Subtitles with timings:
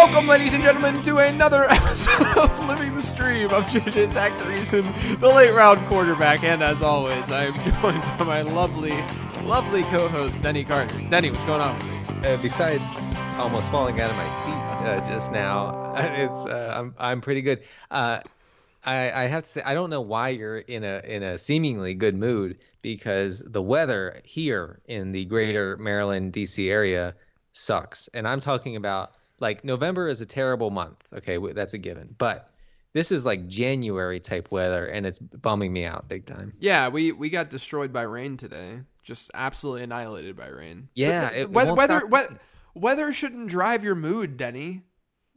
[0.00, 3.50] Welcome, ladies and gentlemen, to another episode of Living the Stream.
[3.50, 8.40] I'm JJ Zachariason, the late round quarterback, and as always, I am joined by my
[8.40, 8.96] lovely,
[9.42, 10.98] lovely co-host Denny Carter.
[11.10, 11.76] Denny, what's going on?
[12.24, 12.82] Uh, besides
[13.36, 17.62] almost falling out of my seat uh, just now, it's uh, I'm I'm pretty good.
[17.90, 18.20] Uh,
[18.86, 21.92] I I have to say I don't know why you're in a in a seemingly
[21.92, 27.14] good mood because the weather here in the greater Maryland DC area
[27.52, 31.02] sucks, and I'm talking about like November is a terrible month.
[31.12, 32.50] Okay, that's a given, but
[32.92, 36.52] this is like January type weather, and it's bumming me out big time.
[36.58, 38.80] Yeah, we we got destroyed by rain today.
[39.02, 40.88] Just absolutely annihilated by rain.
[40.94, 42.40] Yeah, it weather weather, weather
[42.74, 44.82] weather shouldn't drive your mood, Denny.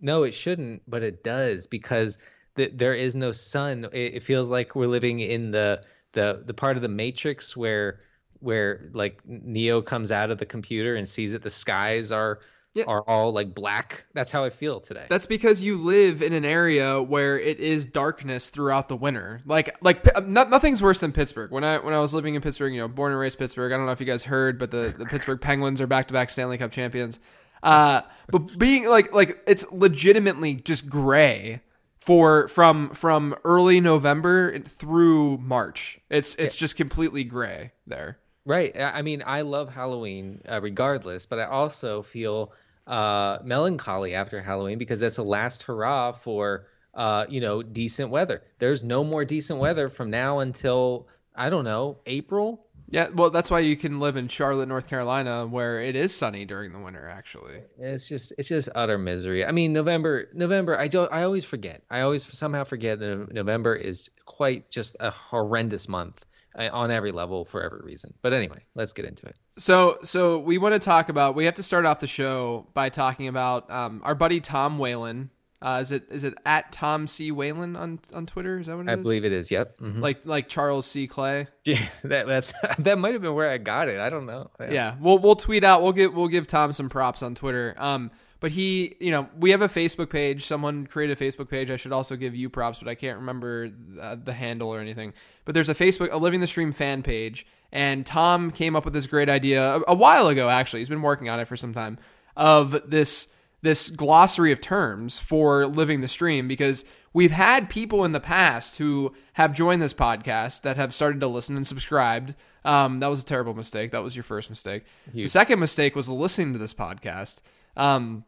[0.01, 2.17] No, it shouldn't, but it does because
[2.57, 3.87] th- there is no sun.
[3.93, 7.99] It, it feels like we're living in the the the part of the Matrix where
[8.39, 12.39] where like Neo comes out of the computer and sees that the skies are
[12.73, 12.85] Yeah.
[12.87, 14.05] are all like black.
[14.13, 15.05] That's how I feel today.
[15.07, 19.41] That's because you live in an area where it is darkness throughout the winter.
[19.45, 21.51] Like like no, nothing's worse than Pittsburgh.
[21.51, 23.71] When I when I was living in Pittsburgh, you know, born and raised Pittsburgh.
[23.71, 26.13] I don't know if you guys heard, but the, the Pittsburgh Penguins are back to
[26.13, 27.19] back Stanley Cup champions.
[27.61, 31.61] Uh, but being like like it's legitimately just gray
[31.99, 35.99] for from from early November through March.
[36.09, 38.17] It's it's just completely gray there.
[38.45, 38.77] Right.
[38.77, 42.51] I I mean, I love Halloween uh, regardless, but I also feel
[42.87, 48.43] uh, melancholy after Halloween because that's a last hurrah for uh, you know decent weather.
[48.59, 52.67] There's no more decent weather from now until I don't know April.
[52.89, 56.45] Yeah, well, that's why you can live in Charlotte, North Carolina, where it is sunny
[56.45, 57.09] during the winter.
[57.09, 59.43] Actually, It's just it's just utter misery.
[59.43, 60.77] I mean, November November.
[60.77, 61.11] I don't.
[61.11, 61.81] I always forget.
[61.89, 66.23] I always somehow forget that November is quite just a horrendous month
[66.55, 68.13] uh, on every level for every reason.
[68.21, 69.35] But anyway, let's get into it.
[69.57, 71.35] So, so we want to talk about.
[71.35, 75.29] We have to start off the show by talking about um, our buddy Tom Whalen.
[75.61, 78.59] Uh, is it is it at Tom C Whalen on on Twitter?
[78.59, 78.99] Is that what it is?
[78.99, 79.49] I believe it is.
[79.49, 79.77] Yep.
[79.77, 80.01] Mhm.
[80.01, 81.47] Like like Charles C Clay.
[81.63, 83.97] Yeah, that that's that might have been where I got it.
[83.99, 84.49] I don't know.
[84.59, 85.81] Yeah, we'll we'll tweet out.
[85.81, 87.75] We'll get we'll give Tom some props on Twitter.
[87.77, 88.11] Um,
[88.41, 90.43] but he, you know, we have a Facebook page.
[90.43, 91.71] Someone created a Facebook page.
[91.71, 93.69] I should also give you props, but I can't remember
[94.01, 95.13] uh, the handle or anything.
[95.45, 98.93] But there's a Facebook, a Living the Stream fan page, and Tom came up with
[98.93, 100.47] this great idea a, a while ago.
[100.47, 101.97] Actually, he's been working on it for some time.
[102.37, 103.27] Of this
[103.61, 108.77] this glossary of terms for living the stream because we've had people in the past
[108.77, 112.35] who have joined this podcast that have started to listen and subscribed.
[112.65, 113.91] Um, that was a terrible mistake.
[113.91, 114.83] That was your first mistake.
[115.23, 117.39] The second mistake was listening to this podcast.
[117.77, 118.25] Um,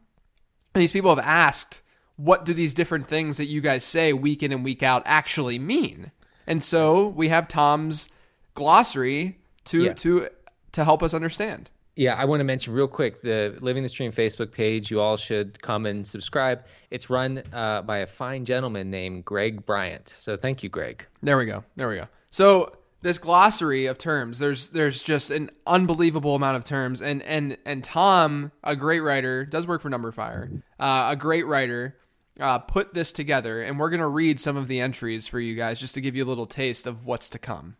[0.74, 1.82] and these people have asked,
[2.16, 5.58] what do these different things that you guys say week in and week out actually
[5.58, 6.12] mean?
[6.46, 8.08] And so we have Tom's
[8.56, 9.92] glossary to Yeah.
[9.94, 10.28] to
[10.72, 11.70] to help us understand.
[11.94, 14.90] Yeah, I want to mention real quick the Living the Stream Facebook page.
[14.90, 16.64] You all should come and subscribe.
[16.90, 20.08] It's run uh, by a fine gentleman named Greg Bryant.
[20.08, 21.06] So thank you, Greg.
[21.22, 21.64] There we go.
[21.76, 22.06] There we go.
[22.28, 27.56] So this glossary of terms, there's there's just an unbelievable amount of terms, and and
[27.64, 31.96] and Tom, a great writer, does work for numberFire, uh, a great writer,
[32.40, 35.80] uh, put this together, and we're gonna read some of the entries for you guys
[35.80, 37.76] just to give you a little taste of what's to come.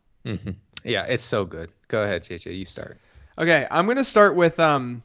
[0.87, 1.73] Yeah, it's so good.
[1.89, 2.57] Go ahead, JJ.
[2.57, 2.99] You start.
[3.39, 5.03] Okay, I'm gonna start with um,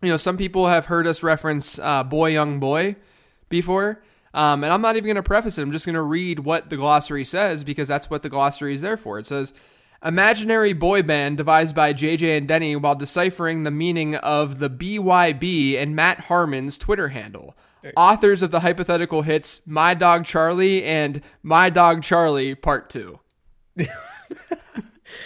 [0.00, 2.96] you know, some people have heard us reference uh, "boy, young boy"
[3.48, 4.02] before,
[4.32, 5.62] um, and I'm not even gonna preface it.
[5.62, 8.96] I'm just gonna read what the glossary says because that's what the glossary is there
[8.96, 9.18] for.
[9.18, 9.52] It says.
[10.00, 15.76] Imaginary boy band devised by JJ and Denny while deciphering the meaning of the BYB
[15.76, 17.56] and Matt Harmon's Twitter handle.
[17.96, 23.18] Authors of the hypothetical hits My Dog Charlie and My Dog Charlie Part 2.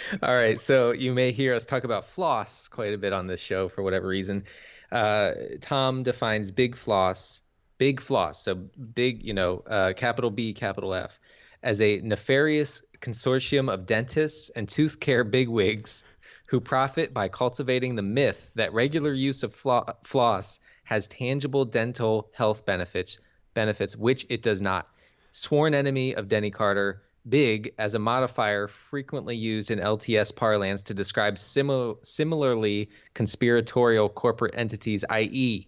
[0.23, 3.39] All right, so you may hear us talk about floss quite a bit on this
[3.39, 4.45] show for whatever reason.
[4.91, 7.41] Uh, Tom defines big floss,
[7.77, 11.19] big floss, so big, you know, uh, capital B, capital F,
[11.63, 16.03] as a nefarious consortium of dentists and tooth care bigwigs
[16.47, 22.29] who profit by cultivating the myth that regular use of flo- floss has tangible dental
[22.33, 23.19] health benefits,
[23.53, 24.87] benefits which it does not.
[25.31, 30.93] Sworn enemy of Denny Carter, big as a modifier frequently used in LTS parlance to
[30.93, 35.67] describe similar, similarly conspiratorial corporate entities, i.e.,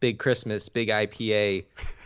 [0.00, 1.64] Big Christmas, Big IPA,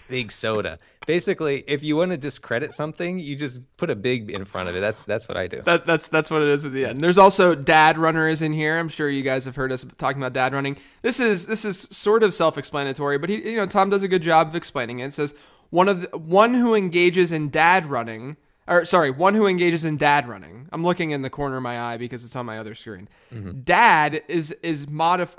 [0.08, 0.78] big soda.
[1.06, 4.76] Basically, if you want to discredit something, you just put a big in front of
[4.76, 4.80] it.
[4.80, 5.60] That's that's what I do.
[5.62, 7.02] That, that's that's what it is at the end.
[7.02, 8.78] There's also Dad Runner is in here.
[8.78, 10.76] I'm sure you guys have heard us talking about Dad running.
[11.02, 14.22] This is this is sort of self-explanatory, but he you know Tom does a good
[14.22, 15.06] job of explaining it.
[15.06, 15.34] It says
[15.70, 18.36] one of the, one who engages in dad running
[18.70, 20.68] or sorry, one who engages in dad running.
[20.72, 23.08] I'm looking in the corner of my eye because it's on my other screen.
[23.32, 23.60] Mm-hmm.
[23.62, 25.36] Dad is is modif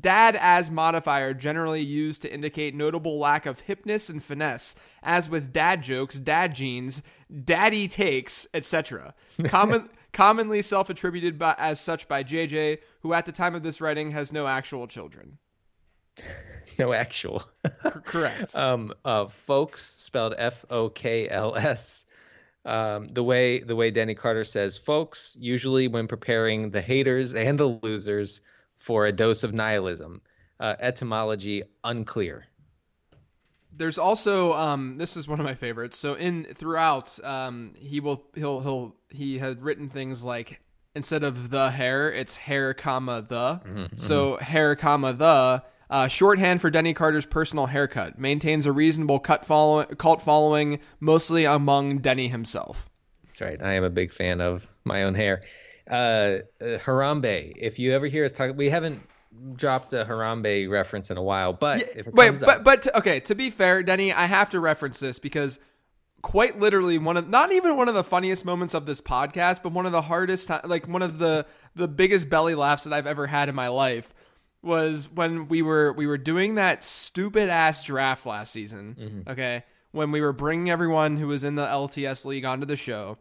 [0.00, 5.52] dad as modifier generally used to indicate notable lack of hipness and finesse, as with
[5.52, 7.02] dad jokes, dad jeans,
[7.44, 9.14] daddy takes, etc.
[9.44, 14.12] Common commonly self-attributed by, as such by JJ, who at the time of this writing
[14.12, 15.38] has no actual children.
[16.78, 17.44] no actual.
[18.04, 18.54] correct.
[18.54, 22.06] Um, uh, folks spelled F O K L S.
[22.66, 27.58] Um, the way the way Denny Carter says, folks usually when preparing the haters and
[27.58, 28.40] the losers
[28.76, 30.20] for a dose of nihilism.
[30.60, 32.46] Uh, etymology unclear.
[33.76, 35.98] There's also um, this is one of my favorites.
[35.98, 40.60] So in throughout, um, he will he'll he'll he had written things like
[40.94, 43.60] instead of the hair, it's hair comma the.
[43.66, 44.44] Mm-hmm, so mm-hmm.
[44.44, 45.64] hair comma the
[45.94, 48.18] uh, shorthand for Denny Carter's personal haircut.
[48.18, 52.90] Maintains a reasonable cut follow- cult following, mostly among Denny himself.
[53.26, 53.62] That's right.
[53.62, 55.42] I am a big fan of my own hair.
[55.88, 56.38] Uh, uh,
[56.78, 57.52] Harambe.
[57.56, 59.02] If you ever hear us talk, we haven't
[59.54, 63.20] dropped a Harambe reference in a while, but yeah, wait, but up, but okay.
[63.20, 65.60] To be fair, Denny, I have to reference this because
[66.22, 69.70] quite literally one of not even one of the funniest moments of this podcast, but
[69.70, 71.46] one of the hardest, like one of the
[71.76, 74.12] the biggest belly laughs that I've ever had in my life
[74.64, 78.96] was when we were we were doing that stupid ass draft last season.
[78.98, 79.30] Mm-hmm.
[79.30, 83.18] Okay, when we were bringing everyone who was in the LTS league onto the show,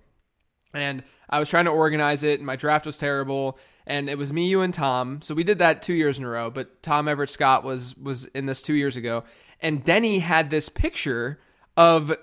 [0.73, 3.57] and I was trying to organize it, and my draft was terrible.
[3.85, 5.21] And it was me, you, and Tom.
[5.21, 6.49] So we did that two years in a row.
[6.49, 9.25] But Tom Everett Scott was was in this two years ago,
[9.59, 11.39] and Denny had this picture
[11.75, 12.15] of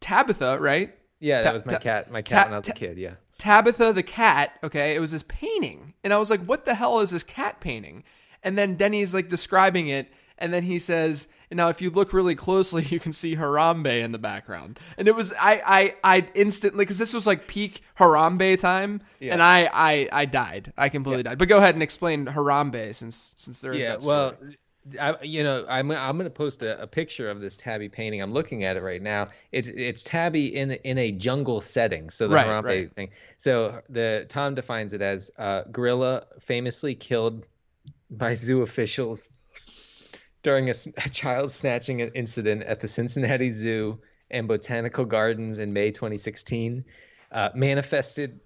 [0.00, 0.94] Tabitha, right?
[1.20, 2.10] Yeah, that was my cat.
[2.10, 2.98] My cat Ta- when I was a kid.
[2.98, 3.14] Yeah.
[3.38, 5.94] Tabitha the cat, okay, it was this painting.
[6.02, 8.02] And I was like, what the hell is this cat painting?
[8.48, 12.34] And then Denny's like describing it, and then he says, now if you look really
[12.34, 14.80] closely, you can see Harambe in the background.
[14.96, 19.34] And it was I I I instantly because this was like peak Harambe time, yeah.
[19.34, 20.72] and I I I died.
[20.78, 21.30] I completely yeah.
[21.30, 21.38] died.
[21.38, 24.14] But go ahead and explain Harambe since since there is yeah, that story.
[24.14, 24.34] well.
[24.98, 28.22] I, you know, I'm I'm going to post a, a, picture of this Tabby painting.
[28.22, 29.28] I'm looking at it right now.
[29.52, 32.08] It's it's Tabby in in a jungle setting.
[32.08, 32.94] So the right, Harambe right.
[32.94, 33.10] thing.
[33.36, 37.44] So the Tom defines it as uh, gorilla famously killed
[38.10, 39.28] by zoo officials
[40.42, 40.74] during a,
[41.04, 43.98] a child snatching incident at the Cincinnati Zoo
[44.30, 46.84] and Botanical Gardens in May 2016.
[47.30, 48.40] Uh, manifested.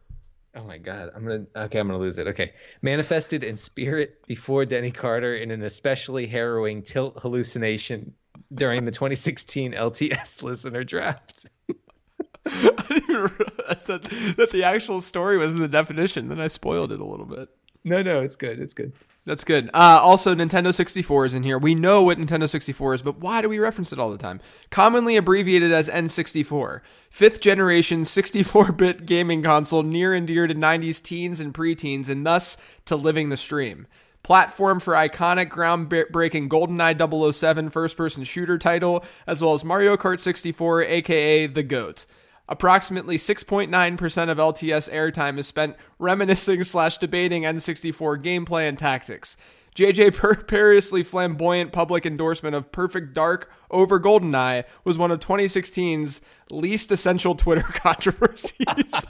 [0.55, 1.47] Oh my God, I'm gonna.
[1.57, 2.27] Okay, I'm gonna lose it.
[2.27, 8.15] Okay, manifested in spirit before Denny Carter in an especially harrowing tilt hallucination
[8.53, 11.47] during the 2016 LTS listener draft.
[12.47, 16.29] I didn't even realize that, that the actual story was in the definition.
[16.29, 17.49] Then I spoiled it a little bit.
[17.85, 18.59] No, no, it's good.
[18.59, 18.93] It's good.
[19.25, 19.71] That's good.
[19.73, 21.57] Uh, also, Nintendo 64 is in here.
[21.57, 24.41] We know what Nintendo 64 is, but why do we reference it all the time?
[24.71, 26.81] Commonly abbreviated as N64.
[27.09, 32.27] Fifth generation 64 bit gaming console near and dear to 90s teens and preteens, and
[32.27, 33.87] thus to living the stream.
[34.25, 40.19] Platform for iconic groundbreaking GoldenEye 007 first person shooter title, as well as Mario Kart
[40.19, 42.07] 64, aka The GOAT.
[42.53, 49.39] Approximately 6.9% of LTS airtime is spent reminiscing slash debating N64 gameplay and tactics.
[49.75, 56.93] JJ Periously flamboyant public endorsement of Perfect Dark over GoldenEye was one of 2016's least
[56.93, 58.67] essential Twitter controversies.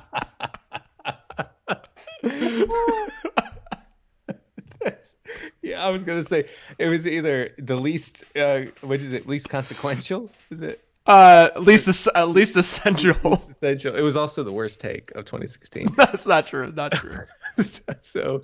[5.63, 6.47] yeah, I was gonna say
[6.79, 10.31] it was either the least, uh, which is it, least consequential?
[10.53, 10.81] Is it?
[11.07, 13.17] Uh, at least at least essential.
[13.31, 13.95] Least essential.
[13.95, 15.89] It was also the worst take of 2016.
[15.97, 16.73] That's not true.
[16.73, 17.25] Not true.
[18.03, 18.43] so,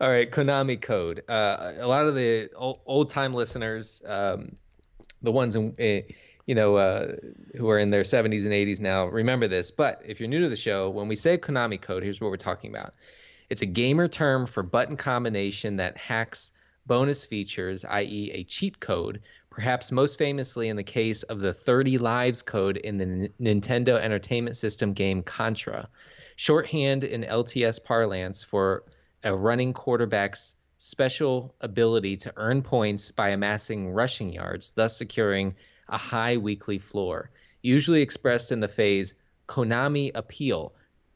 [0.00, 1.22] all right, Konami code.
[1.28, 4.56] Uh, a lot of the old time listeners, um,
[5.22, 6.02] the ones in, eh,
[6.46, 7.16] you know, uh,
[7.56, 9.70] who are in their 70s and 80s now, remember this.
[9.70, 12.38] But if you're new to the show, when we say Konami code, here's what we're
[12.38, 12.94] talking about.
[13.50, 16.52] It's a gamer term for button combination that hacks
[16.86, 19.20] bonus features, i.e., a cheat code
[19.58, 23.98] perhaps most famously in the case of the 30 lives code in the N- Nintendo
[23.98, 25.88] Entertainment System game Contra,
[26.36, 28.84] shorthand in LTS parlance for
[29.24, 35.56] a running quarterback's special ability to earn points by amassing rushing yards, thus securing
[35.88, 37.28] a high weekly floor,
[37.60, 39.14] usually expressed in the phase
[39.48, 40.72] Konami appeal.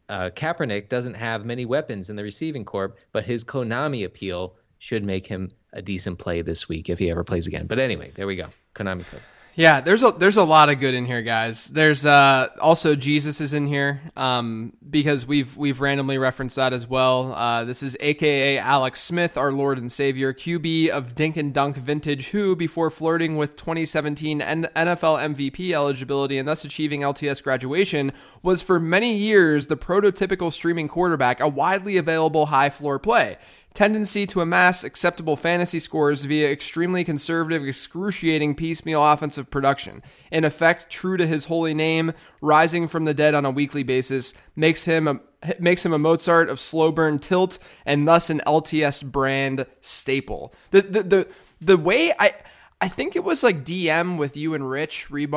[0.08, 5.04] Uh, Kaepernick doesn't have many weapons in the receiving corps, but his Konami appeal should
[5.04, 7.68] make him a decent play this week if he ever plays again.
[7.68, 8.48] But anyway, there we go.
[8.74, 9.20] Konami code.
[9.54, 11.66] Yeah, there's a there's a lot of good in here, guys.
[11.66, 16.88] There's uh, also Jesus is in here um, because we've we've randomly referenced that as
[16.88, 17.34] well.
[17.34, 21.76] Uh, this is AKA Alex Smith, our Lord and Savior, QB of Dink and Dunk
[21.76, 28.10] vintage, who before flirting with 2017 NFL MVP eligibility and thus achieving LTS graduation,
[28.42, 33.36] was for many years the prototypical streaming quarterback, a widely available high floor play
[33.72, 40.02] tendency to amass acceptable fantasy scores via extremely conservative, excruciating piecemeal offensive production.
[40.30, 44.34] In effect, true to his holy name, rising from the dead on a weekly basis
[44.56, 45.20] makes him a
[45.58, 50.54] makes him a Mozart of slow burn tilt and thus an LTS brand staple.
[50.70, 51.28] The the the,
[51.60, 52.34] the way I
[52.80, 55.28] I think it was like DM with you and Rich Hribar,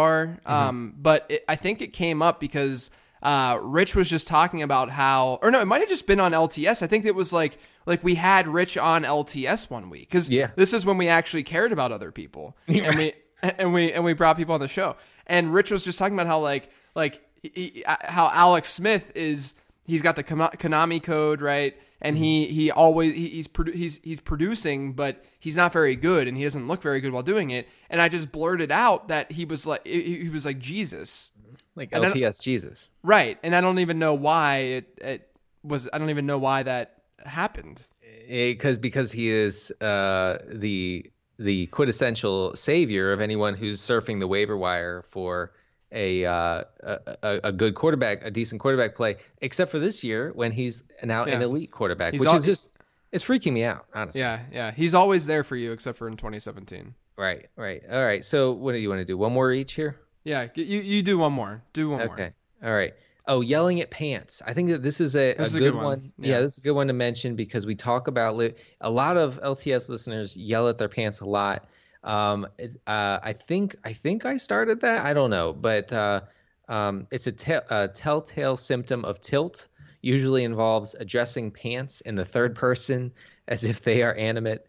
[0.42, 0.52] mm-hmm.
[0.52, 2.90] um, but it, I think it came up because
[3.24, 6.32] uh, Rich was just talking about how, or no, it might have just been on
[6.32, 6.84] LTS.
[6.84, 10.52] I think it was like like we had Rich on LTS one week because yeah.
[10.56, 14.14] this is when we actually cared about other people and we and we and we
[14.14, 14.96] brought people on the show.
[15.28, 19.56] And Rich was just talking about how like like he, how Alex Smith is
[19.86, 24.20] he's got the Konami code right and he he always he, he's produ- he's he's
[24.20, 27.68] producing but he's not very good and he doesn't look very good while doing it
[27.90, 31.32] and I just blurted out that he was like he was like Jesus
[31.76, 35.30] like LTS Jesus right and I don't even know why it it
[35.64, 37.82] was I don't even know why that happened?
[38.28, 44.56] Because because he is uh, the the quintessential savior of anyone who's surfing the waiver
[44.56, 45.52] wire for
[45.92, 49.18] a, uh, a, a good quarterback, a decent quarterback play.
[49.42, 51.36] Except for this year when he's now yeah.
[51.36, 52.70] an elite quarterback, he's which all, is just
[53.12, 54.22] it's freaking me out, honestly.
[54.22, 56.96] Yeah, yeah, he's always there for you, except for in 2017.
[57.18, 57.82] Right, right.
[57.90, 58.26] All right.
[58.26, 59.18] So what do you want to do?
[59.18, 59.98] One more each here.
[60.26, 61.62] Yeah, you you do one more.
[61.72, 62.08] Do one okay.
[62.08, 62.16] more.
[62.16, 62.34] Okay.
[62.64, 62.94] All right.
[63.28, 64.42] Oh, yelling at pants.
[64.46, 65.86] I think that this is a, this a, is good, a good, one.
[65.86, 66.14] one.
[66.18, 66.36] Yeah.
[66.36, 66.42] yeah.
[66.42, 69.40] this is a good one to mention because we talk about li- a lot of
[69.42, 71.68] LTS listeners yell at their pants a lot.
[72.04, 75.06] Um, it, uh, I think I think I started that.
[75.06, 76.22] I don't know, but uh,
[76.68, 79.68] um, it's a, te- a telltale symptom of tilt.
[80.02, 83.12] Usually involves addressing pants in the third person
[83.48, 84.66] as if they are animate.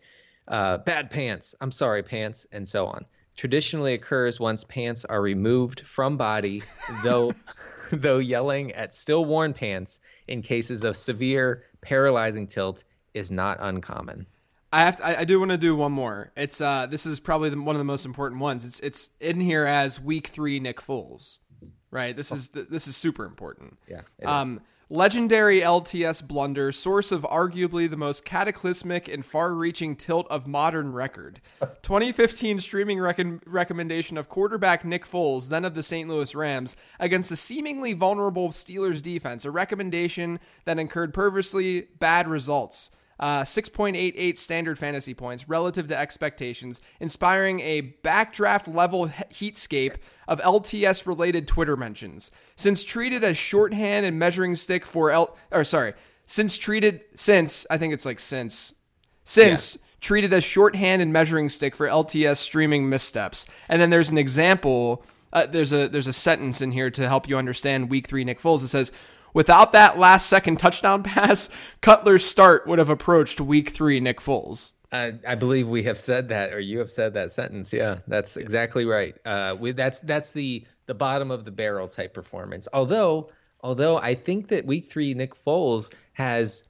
[0.49, 1.55] Uh, bad pants.
[1.61, 3.05] I'm sorry, pants, and so on.
[3.37, 6.63] Traditionally occurs once pants are removed from body,
[7.03, 7.33] though.
[7.93, 12.83] though yelling at still worn pants in cases of severe paralyzing tilt
[13.15, 14.27] is not uncommon.
[14.73, 16.33] I have to, I, I do want to do one more.
[16.37, 18.65] It's uh this is probably the, one of the most important ones.
[18.65, 21.39] It's it's in here as week 3 Nick Foles.
[21.91, 22.15] Right?
[22.15, 23.79] This is this is super important.
[23.89, 24.03] Yeah.
[24.25, 24.63] Um is.
[24.89, 30.93] Legendary LTS blunder, source of arguably the most cataclysmic and far reaching tilt of modern
[30.93, 31.41] record.
[31.83, 36.09] 2015 streaming rec- recommendation of quarterback Nick Foles, then of the St.
[36.09, 42.93] Louis Rams, against a seemingly vulnerable Steelers defense, a recommendation that incurred perversely bad results
[43.19, 49.97] uh, 6.88 standard fantasy points relative to expectations, inspiring a backdraft level heatscape
[50.29, 52.31] of LTS related Twitter mentions.
[52.57, 55.95] Since treated as shorthand and measuring stick for L, or sorry,
[56.27, 58.75] since treated since I think it's like since
[59.25, 59.77] since.
[59.77, 59.83] Yeah.
[59.99, 65.05] Treated as shorthand and measuring stick for LTS streaming missteps, and then there's an example.
[65.33, 68.39] Uh, there's a there's a sentence in here to help you understand Week Three Nick
[68.39, 68.63] Foles.
[68.63, 68.93] It says,
[69.37, 71.51] Without that last second touchdown pass,
[71.83, 74.73] Cutler's start would have approached week three Nick Foles.
[74.91, 77.71] I, I believe we have said that, or you have said that sentence.
[77.71, 79.15] Yeah, that's exactly right.
[79.27, 82.67] Uh, we, that's that's the the bottom of the barrel type performance.
[82.73, 83.29] Although,
[83.61, 86.65] although I think that week three Nick Foles has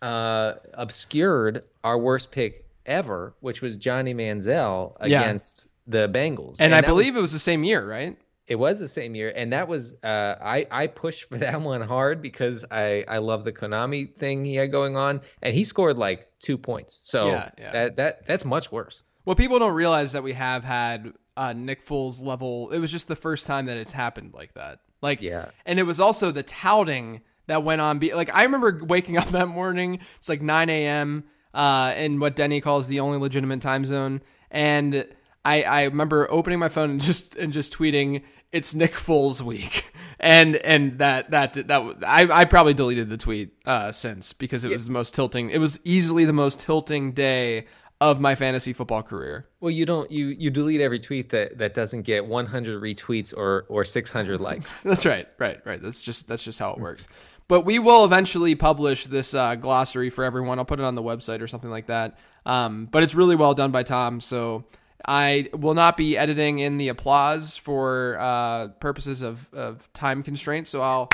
[0.00, 6.06] uh, obscured our worst pick ever, which was Johnny Manziel against yeah.
[6.06, 6.60] the Bengals.
[6.60, 8.16] And, and I believe was, it was the same year, right?
[8.46, 11.80] It was the same year, and that was uh, I I pushed for that one
[11.80, 15.98] hard because I I love the Konami thing he had going on, and he scored
[15.98, 17.00] like two points.
[17.04, 17.72] So yeah, yeah.
[17.72, 19.02] that that that's much worse.
[19.24, 22.70] Well, people don't realize that we have had uh, Nick Foles level.
[22.70, 24.80] It was just the first time that it's happened like that.
[25.00, 27.98] Like yeah, and it was also the touting that went on.
[27.98, 30.00] Be like I remember waking up that morning.
[30.18, 31.24] It's like 9 a.m.
[31.54, 35.06] Uh, in what Denny calls the only legitimate time zone, and
[35.44, 38.22] I, I remember opening my phone and just and just tweeting
[38.52, 43.54] it's Nick Foles week, and and that that that I I probably deleted the tweet
[43.66, 45.50] uh, since because it was the most tilting.
[45.50, 47.66] It was easily the most tilting day
[48.00, 49.46] of my fantasy football career.
[49.60, 53.64] Well, you don't you you delete every tweet that that doesn't get 100 retweets or
[53.68, 54.82] or 600 likes.
[54.82, 55.82] that's right, right, right.
[55.82, 57.08] That's just that's just how it works.
[57.48, 60.58] But we will eventually publish this uh, glossary for everyone.
[60.58, 62.18] I'll put it on the website or something like that.
[62.46, 64.64] Um, but it's really well done by Tom, so
[65.06, 70.70] I will not be editing in the applause for uh, purposes of, of time constraints,
[70.70, 71.08] so I'll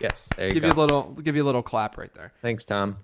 [0.00, 0.68] yes, you give go.
[0.68, 2.32] you a little give you a little clap right there.
[2.42, 2.98] Thanks, Tom.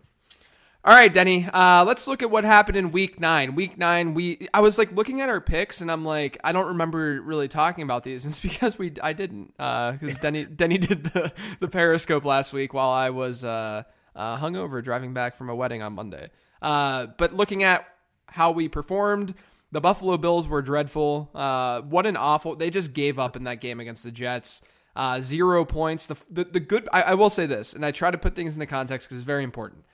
[0.86, 1.48] All right, Denny.
[1.52, 3.56] Uh, let's look at what happened in Week Nine.
[3.56, 6.68] Week Nine, we I was like looking at our picks, and I'm like, I don't
[6.68, 8.24] remember really talking about these.
[8.26, 12.72] It's because we I didn't because uh, Denny Denny did the the Periscope last week
[12.72, 13.82] while I was uh,
[14.14, 16.30] uh, hungover driving back from a wedding on Monday.
[16.62, 17.84] Uh, but looking at
[18.28, 19.34] how we performed,
[19.72, 21.30] the Buffalo Bills were dreadful.
[21.34, 22.56] Uh, what an awful!
[22.56, 24.62] They just gave up in that game against the Jets.
[24.94, 26.06] Uh, zero points.
[26.06, 26.88] The the, the good.
[26.92, 29.26] I, I will say this, and I try to put things into context because it's
[29.26, 29.84] very important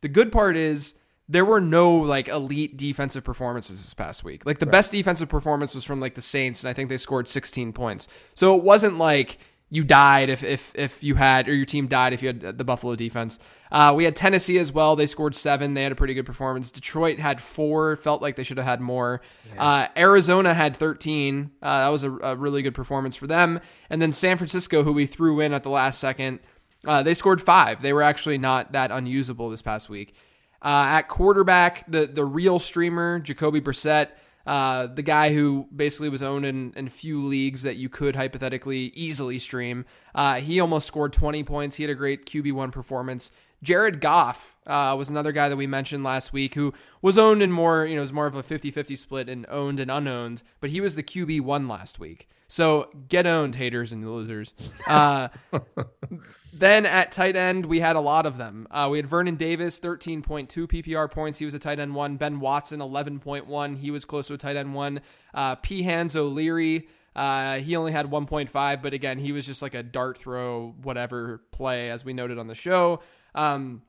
[0.00, 0.94] the good part is
[1.28, 4.44] there were no like elite defensive performances this past week.
[4.44, 4.72] Like the right.
[4.72, 8.08] best defensive performance was from like the Saints, and I think they scored 16 points.
[8.34, 9.38] So it wasn't like
[9.70, 12.64] you died if if if you had or your team died if you had the
[12.64, 13.38] Buffalo defense.
[13.72, 14.96] Uh, we had Tennessee as well.
[14.96, 15.74] They scored seven.
[15.74, 16.72] They had a pretty good performance.
[16.72, 17.94] Detroit had four.
[17.96, 19.20] Felt like they should have had more.
[19.54, 19.62] Yeah.
[19.62, 21.52] Uh, Arizona had 13.
[21.62, 23.60] Uh, that was a, a, really good performance for them.
[23.88, 26.40] And then San Francisco, who we threw in at the last second,
[26.84, 27.80] uh, they scored five.
[27.80, 30.14] They were actually not that unusable this past week.
[30.62, 34.08] Uh, at quarterback, the the real streamer, Jacoby Brissett,
[34.50, 38.90] uh, the guy who basically was owned in, in few leagues that you could hypothetically
[38.96, 39.84] easily stream.
[40.12, 41.76] Uh, he almost scored 20 points.
[41.76, 43.30] He had a great QB1 performance.
[43.62, 47.52] Jared Goff uh, was another guy that we mentioned last week who was owned in
[47.52, 50.70] more, you know, was more of a 50 50 split and owned and unowned, but
[50.70, 52.28] he was the QB1 last week.
[52.50, 54.54] So get owned, haters and losers.
[54.84, 55.28] Uh,
[56.52, 58.66] then at tight end, we had a lot of them.
[58.72, 61.38] Uh, we had Vernon Davis, 13.2 PPR points.
[61.38, 62.16] He was a tight end one.
[62.16, 63.78] Ben Watson, 11.1.
[63.78, 65.00] He was close to a tight end one.
[65.32, 65.84] Uh, P.
[65.84, 70.18] Hans O'Leary, uh, he only had 1.5, but again, he was just like a dart
[70.18, 72.98] throw, whatever play, as we noted on the show.
[73.32, 73.82] Um,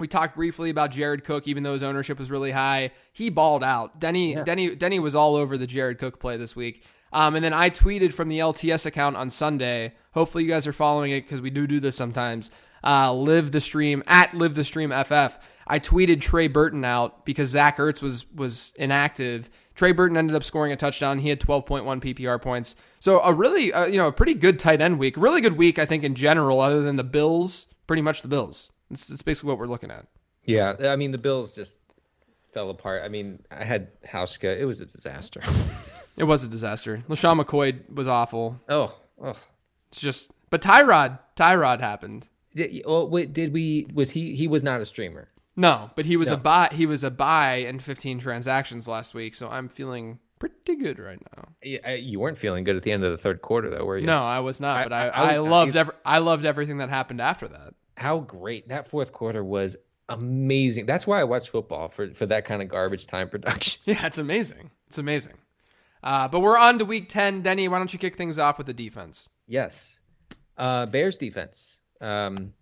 [0.00, 2.90] we talked briefly about Jared Cook, even though his ownership was really high.
[3.12, 4.00] He balled out.
[4.00, 4.42] Denny, yeah.
[4.42, 6.84] Denny, Denny was all over the Jared Cook play this week.
[7.12, 9.94] Um, and then I tweeted from the LTS account on Sunday.
[10.12, 12.50] Hopefully, you guys are following it because we do do this sometimes.
[12.84, 15.38] Uh, live the stream at live the stream FF.
[15.66, 19.50] I tweeted Trey Burton out because Zach Ertz was was inactive.
[19.74, 21.18] Trey Burton ended up scoring a touchdown.
[21.18, 22.76] He had 12.1 PPR points.
[23.00, 25.16] So a really, uh, you know, a pretty good tight end week.
[25.16, 26.60] Really good week, I think, in general.
[26.60, 28.72] Other than the Bills, pretty much the Bills.
[28.90, 30.06] It's, it's basically what we're looking at.
[30.44, 31.76] Yeah, I mean the Bills just
[32.52, 33.02] fell apart.
[33.04, 34.58] I mean, I had Hauschka.
[34.58, 35.40] It was a disaster.
[36.16, 37.04] It was a disaster.
[37.08, 38.60] LeSean McCoy was awful.
[38.68, 39.36] Oh, oh.
[39.90, 42.28] It's just, but Tyrod, Tyrod happened.
[42.54, 43.86] Did, well, wait, did we?
[43.94, 44.34] Was he?
[44.34, 45.28] He was not a streamer.
[45.56, 46.34] No, but he was no.
[46.34, 46.68] a buy.
[46.72, 51.20] He was a buy in 15 transactions last week, so I'm feeling pretty good right
[51.36, 51.48] now.
[51.62, 54.06] You weren't feeling good at the end of the third quarter, though, were you?
[54.06, 54.78] No, I was not.
[54.78, 57.74] I, but I, I, I, I loved every, I loved everything that happened after that.
[57.96, 59.76] How great that fourth quarter was!
[60.08, 60.86] Amazing.
[60.86, 63.80] That's why I watch football for for that kind of garbage time production.
[63.84, 64.70] Yeah, it's amazing.
[64.88, 65.34] It's amazing.
[66.02, 67.42] Uh, but we're on to week 10.
[67.42, 69.28] Denny, why don't you kick things off with the defense?
[69.46, 70.00] Yes.
[70.56, 71.80] Uh, Bears defense.
[72.00, 72.52] Um,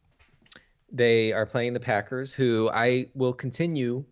[0.93, 4.05] they are playing the Packers, who I will continue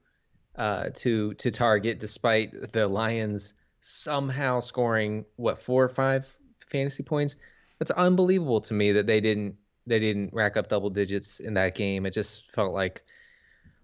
[0.56, 6.26] uh, to to target despite the Lions somehow scoring what four or five
[6.70, 7.36] fantasy points.
[7.78, 11.74] That's unbelievable to me that they didn't they didn't rack up double digits in that
[11.74, 12.06] game.
[12.06, 13.02] It just felt like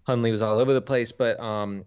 [0.03, 1.11] Hundley was all over the place.
[1.11, 1.85] But um,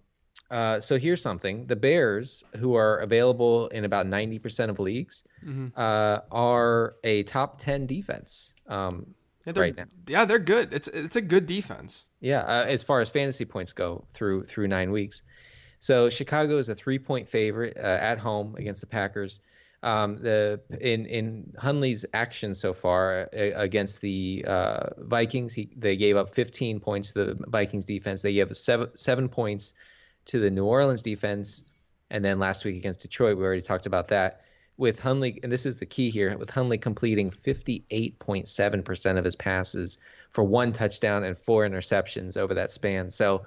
[0.50, 5.68] uh, so here's something: the Bears, who are available in about 90% of leagues, mm-hmm.
[5.76, 9.84] uh, are a top 10 defense um, yeah, right now.
[10.06, 10.72] Yeah, they're good.
[10.72, 12.06] It's it's a good defense.
[12.20, 15.22] Yeah, uh, as far as fantasy points go through through nine weeks.
[15.80, 19.40] So Chicago is a three point favorite uh, at home against the Packers.
[19.82, 24.44] Um, the in in Hundley's action so far uh, against the
[24.98, 28.22] Vikings, he, they gave up 15 points to the Vikings defense.
[28.22, 29.74] They gave seven seven points
[30.28, 31.64] to the New Orleans defense.
[32.10, 34.42] And then last week against Detroit, we already talked about that.
[34.76, 39.98] With Hundley, and this is the key here, with Hundley completing 58.7% of his passes
[40.30, 43.10] for one touchdown and four interceptions over that span.
[43.10, 43.44] So,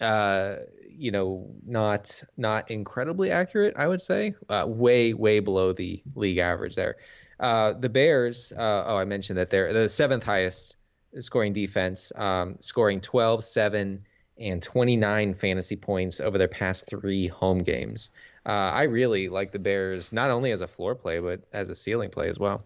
[0.00, 0.56] uh,
[0.88, 4.34] you know, not not incredibly accurate, I would say.
[4.48, 6.96] Uh, way way below the league average there.
[7.40, 8.52] Uh, the Bears.
[8.56, 10.76] Uh, oh, I mentioned that they're the seventh highest
[11.20, 14.00] scoring defense, um, scoring 12, 7,
[14.38, 18.10] and 29 fantasy points over their past three home games.
[18.46, 21.76] Uh, I really like the Bears not only as a floor play but as a
[21.76, 22.64] ceiling play as well.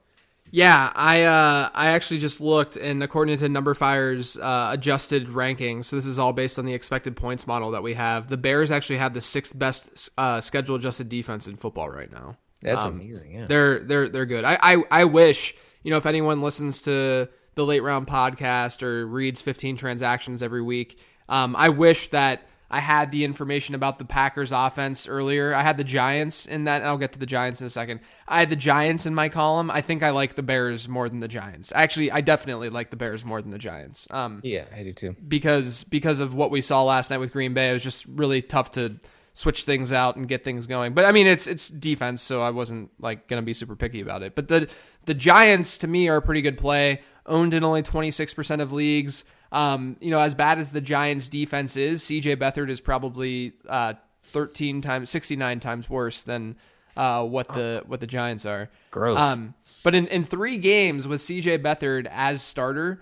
[0.51, 5.97] Yeah, I uh, I actually just looked, and according to numberFire's uh, adjusted rankings, so
[5.97, 8.29] this is all based on the expected points model that we have.
[8.29, 12.39] The Bears actually have the sixth best uh, schedule adjusted defense in football right now.
[12.63, 13.35] That's um, amazing.
[13.35, 14.45] Yeah, they're they're they're good.
[14.45, 19.07] I, I I wish you know if anyone listens to the late round podcast or
[19.07, 20.99] reads 15 transactions every week
[21.29, 25.55] um, I wish that I had the information about the Packers offense earlier.
[25.55, 28.01] I had the Giants in that, and I'll get to the Giants in a second.
[28.27, 29.71] I had the Giants in my column.
[29.71, 31.73] I think I like the Bears more than the Giants.
[31.75, 34.07] Actually, I definitely like the Bears more than the Giants.
[34.11, 35.17] Um, Yeah, I do too.
[35.27, 38.43] because because of what we saw last night with Green Bay, it was just really
[38.43, 39.01] tough to
[39.33, 40.93] switch things out and get things going.
[40.93, 44.23] But I mean, it's it's defense, so I wasn't like gonna be super picky about
[44.23, 44.35] it.
[44.35, 44.69] But the
[45.07, 47.01] the Giants to me are a pretty good play.
[47.25, 49.25] Owned in only twenty six percent of leagues.
[49.51, 53.95] Um, you know, as bad as the Giants' defense is, CJ Beathard is probably uh,
[54.25, 56.57] thirteen times, sixty nine times worse than
[56.97, 58.69] uh, what the what the Giants are.
[58.91, 59.19] Gross.
[59.19, 63.01] Um, but in, in three games with CJ Beathard as starter,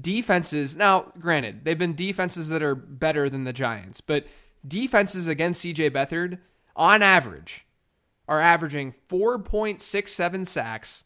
[0.00, 4.26] defenses now granted they've been defenses that are better than the Giants, but
[4.66, 6.38] defenses against CJ Beathard
[6.76, 7.66] on average
[8.28, 11.04] are averaging 4.67 sacks,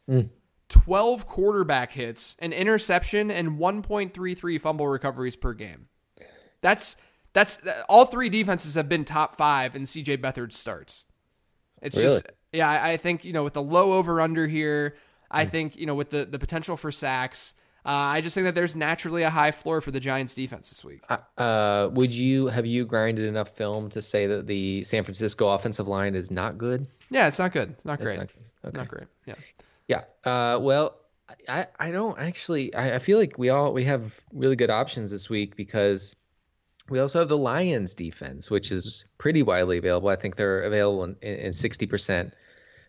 [0.73, 5.89] 12 quarterback hits, an interception, and 1.33 fumble recoveries per game.
[6.63, 6.97] That's
[7.35, 11.05] that's all three defenses have been top five in CJ Beathard starts.
[11.81, 12.09] It's Really?
[12.09, 14.97] just yeah, I, I think you know with the low over under here,
[15.31, 17.55] I think you know with the the potential for sacks,
[17.85, 20.85] uh, I just think that there's naturally a high floor for the Giants defense this
[20.85, 21.03] week.
[21.37, 25.89] Uh, would you have you grinded enough film to say that the San Francisco offensive
[25.89, 26.87] line is not good?
[27.11, 27.71] Yeah, it's not good.
[27.73, 28.19] It's not It's great.
[28.19, 28.31] not.
[28.67, 28.79] Okay.
[28.79, 29.07] Not great.
[29.27, 29.35] Yeah.
[29.93, 30.55] Yeah.
[30.55, 30.97] Uh, well,
[31.49, 32.75] I, I don't actually.
[32.75, 36.15] I, I feel like we all we have really good options this week because
[36.89, 40.09] we also have the Lions defense, which is pretty widely available.
[40.09, 42.33] I think they're available in, in 60%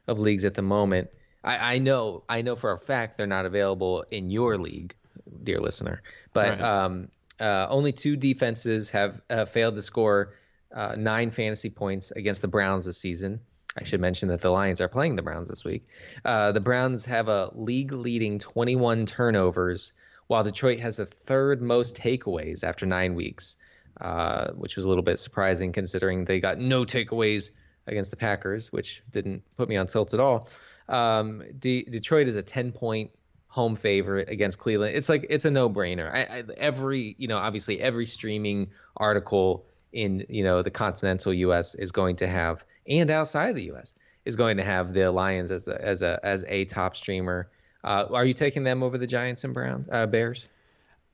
[0.08, 1.10] of leagues at the moment.
[1.44, 4.96] I, I know I know for a fact they're not available in your league,
[5.44, 6.02] dear listener.
[6.34, 6.62] But Right.
[6.62, 10.36] um, uh, only two defenses have uh, failed to score
[10.74, 13.42] uh, nine fantasy points against the Browns this season.
[13.78, 15.84] I should mention that the Lions are playing the Browns this week.
[16.24, 19.94] Uh, the Browns have a league leading 21 turnovers,
[20.28, 23.58] while Detroit has the third most takeaways after nine weeks,
[24.00, 27.52] uh, which was a little bit surprising considering they got no takeaways
[27.88, 30.50] against the Packers, which didn't put me on tilt at all.
[30.88, 33.12] Um, D- Detroit is a 10 point
[33.48, 34.96] home favorite against Cleveland.
[34.96, 36.12] It's like it's a no brainer.
[36.58, 41.76] Every you know obviously every streaming article in you know the continental U.S.
[41.76, 43.96] is going to have and outside of the U.S.
[44.26, 47.50] is going to have the Lions as a, as a as a top streamer.
[47.84, 50.48] Uh, are you taking them over the Giants and Browns uh, Bears?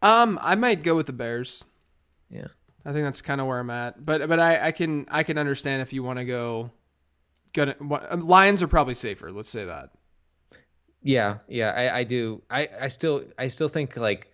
[0.01, 1.65] Um, I might go with the Bears.
[2.29, 2.47] Yeah.
[2.85, 4.03] I think that's kind of where I'm at.
[4.05, 6.71] But but I, I can I can understand if you want to go.
[7.53, 9.31] Gonna what, Lions are probably safer.
[9.31, 9.91] Let's say that.
[11.01, 12.41] Yeah, yeah, I, I do.
[12.49, 14.31] I, I still I still think like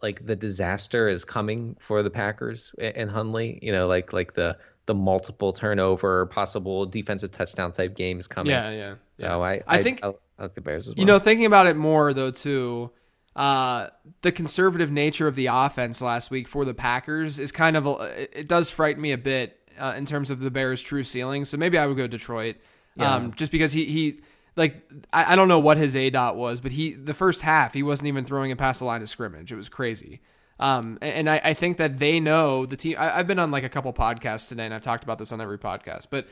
[0.00, 3.58] like the disaster is coming for the Packers and Hundley.
[3.62, 8.50] You know, like like the the multiple turnover, possible defensive touchdown type games coming.
[8.50, 8.94] Yeah, yeah.
[9.18, 11.00] So I, I think- I, I like the Bears as well.
[11.00, 12.90] You know, thinking about it more though too,
[13.36, 13.88] uh,
[14.22, 18.40] the conservative nature of the offense last week for the Packers is kind of a,
[18.40, 21.44] it- does frighten me a bit uh, in terms of the Bears' true ceiling.
[21.44, 22.56] So maybe I would go Detroit,
[22.98, 24.20] um, just because he he
[24.56, 27.72] like I, I don't know what his A dot was, but he the first half
[27.72, 29.50] he wasn't even throwing it past the line of scrimmage.
[29.52, 30.20] It was crazy.
[30.62, 32.94] Um, and I, I think that they know the team.
[32.96, 35.40] I, I've been on like a couple podcasts today, and I've talked about this on
[35.40, 36.28] every podcast, but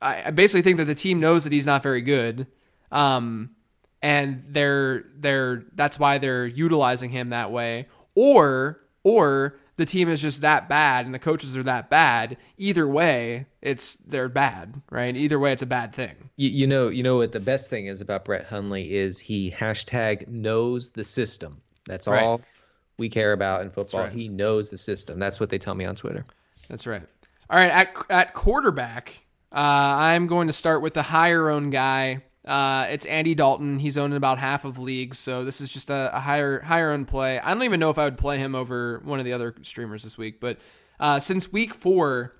[0.00, 2.46] I, I basically think that the team knows that he's not very good.
[2.90, 3.50] Um,
[4.00, 7.88] and they're they're that's why they're utilizing him that way.
[8.14, 12.38] Or or the team is just that bad and the coaches are that bad.
[12.56, 15.14] Either way, it's they're bad, right?
[15.14, 16.30] Either way, it's a bad thing.
[16.36, 19.50] you, you know you know what the best thing is about Brett Hundley is he
[19.50, 21.60] hashtag knows the system.
[21.86, 22.06] That's
[22.38, 22.40] Right.
[22.98, 24.02] We care about in football.
[24.02, 24.12] right.
[24.12, 25.18] He knows the system.
[25.18, 26.24] That's what they tell me on Twitter.
[26.68, 27.02] That's right.
[27.50, 29.20] All right, at at quarterback,
[29.52, 32.22] uh, I'm going to start with the higher owned guy.
[32.44, 33.78] Uh, it's Andy Dalton.
[33.78, 36.90] He's owned in about half of leagues, so this is just a, a higher higher
[36.90, 37.38] owned play.
[37.38, 40.02] I don't even know if I would play him over one of the other streamers
[40.02, 40.58] this week, but
[41.00, 42.34] uh, since week four,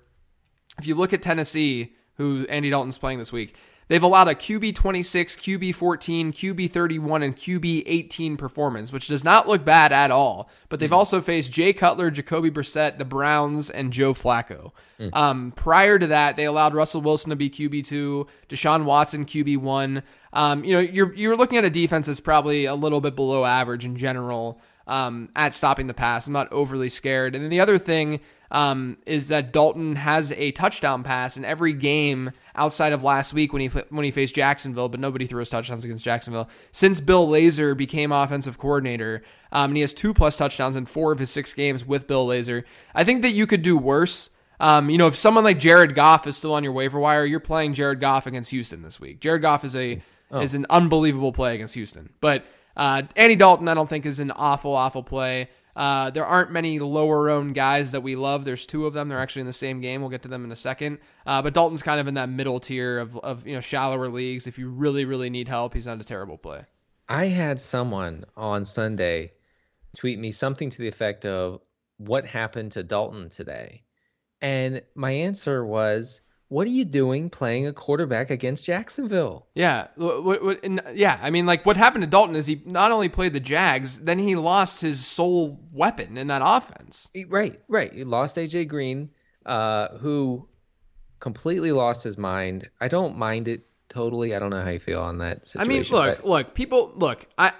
[0.77, 3.55] if you look at Tennessee, who Andy Dalton's playing this week,
[3.89, 9.25] they've allowed a QB 26, QB 14, QB 31, and QB 18 performance, which does
[9.25, 10.49] not look bad at all.
[10.69, 14.71] But they've also faced Jay Cutler, Jacoby Brissett, the Browns, and Joe Flacco.
[15.13, 19.57] Um, prior to that, they allowed Russell Wilson to be QB two, Deshaun Watson QB
[19.57, 20.03] one.
[20.31, 23.43] Um, you know, you're you're looking at a defense that's probably a little bit below
[23.43, 26.27] average in general um, at stopping the pass.
[26.27, 27.35] I'm not overly scared.
[27.35, 28.19] And then the other thing
[28.51, 33.53] um, is that Dalton has a touchdown pass in every game outside of last week
[33.53, 37.27] when he when he faced Jacksonville, but nobody threw his touchdowns against Jacksonville since Bill
[37.27, 39.21] Lazor became offensive coordinator.
[39.51, 42.27] Um, and he has two plus touchdowns in four of his six games with Bill
[42.27, 42.63] Lazor.
[42.93, 44.29] I think that you could do worse.
[44.59, 47.39] Um, you know, if someone like Jared Goff is still on your waiver wire, you're
[47.39, 49.21] playing Jared Goff against Houston this week.
[49.21, 52.45] Jared Goff is a is an unbelievable play against Houston, but
[52.77, 55.49] uh, Andy Dalton, I don't think is an awful, awful play.
[55.79, 58.43] Uh, there aren't many lower owned guys that we love.
[58.43, 59.07] There's two of them.
[59.07, 60.01] They're actually in the same game.
[60.01, 60.97] We'll get to them in a second.
[61.25, 64.45] Uh, but Dalton's kind of in that middle tier of, of you know shallower leagues.
[64.45, 66.65] If you really really need help, he's not a terrible play.
[67.07, 69.31] I had someone on Sunday
[69.95, 71.61] tweet me something to the effect of
[71.95, 73.83] what happened to Dalton today,
[74.41, 79.47] and my answer was what are you doing playing a quarterback against Jacksonville?
[79.53, 81.19] Yeah, what, what, and, yeah.
[81.21, 84.17] I mean, like what happened to Dalton is he not only played the Jags, then
[84.19, 87.09] he lost his sole weapon in that offense.
[87.27, 87.93] Right, right.
[87.93, 89.11] He lost AJ Green,
[89.45, 90.47] uh, who
[91.19, 92.69] completely lost his mind.
[92.81, 94.35] I don't mind it totally.
[94.35, 95.71] I don't know how you feel on that situation.
[95.71, 96.25] I mean, look, but...
[96.27, 97.27] look, people, look.
[97.37, 97.53] I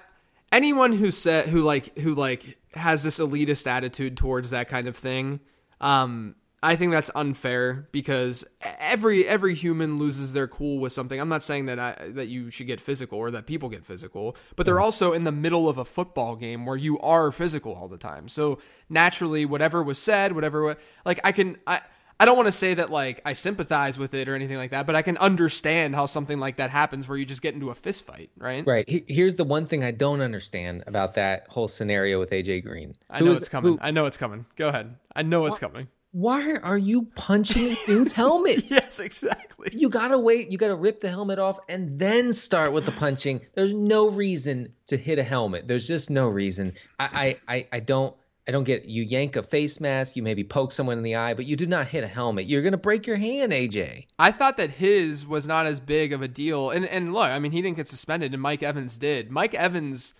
[0.50, 4.96] anyone who said who like who like has this elitist attitude towards that kind of
[4.96, 5.40] thing.
[5.80, 8.44] Um, I think that's unfair because
[8.78, 11.18] every every human loses their cool with something.
[11.18, 14.36] I'm not saying that I, that you should get physical or that people get physical,
[14.56, 17.88] but they're also in the middle of a football game where you are physical all
[17.88, 18.28] the time.
[18.28, 18.58] So
[18.90, 21.80] naturally, whatever was said, whatever like I can I
[22.18, 24.84] I don't want to say that like I sympathize with it or anything like that,
[24.84, 27.74] but I can understand how something like that happens where you just get into a
[27.74, 28.66] fist fight, right?
[28.66, 28.86] Right.
[29.08, 32.96] Here's the one thing I don't understand about that whole scenario with AJ Green.
[33.08, 33.72] I know it's coming.
[33.72, 34.44] Who, I know it's coming.
[34.56, 34.96] Go ahead.
[35.16, 38.64] I know it's coming why are you punching dude's helmet?
[38.68, 39.68] yes, exactly.
[39.72, 40.50] You gotta wait.
[40.50, 43.40] You gotta rip the helmet off and then start with the punching.
[43.54, 45.66] There's no reason to hit a helmet.
[45.66, 46.74] There's just no reason.
[46.98, 48.14] I, I, I, I don't.
[48.48, 48.88] I don't get it.
[48.88, 51.66] You yank a face mask, you maybe poke someone in the eye, but you do
[51.66, 52.46] not hit a helmet.
[52.46, 54.06] You're going to break your hand, AJ.
[54.18, 56.70] I thought that his was not as big of a deal.
[56.70, 59.30] And and look, I mean, he didn't get suspended and Mike Evans did.
[59.30, 60.14] Mike Evans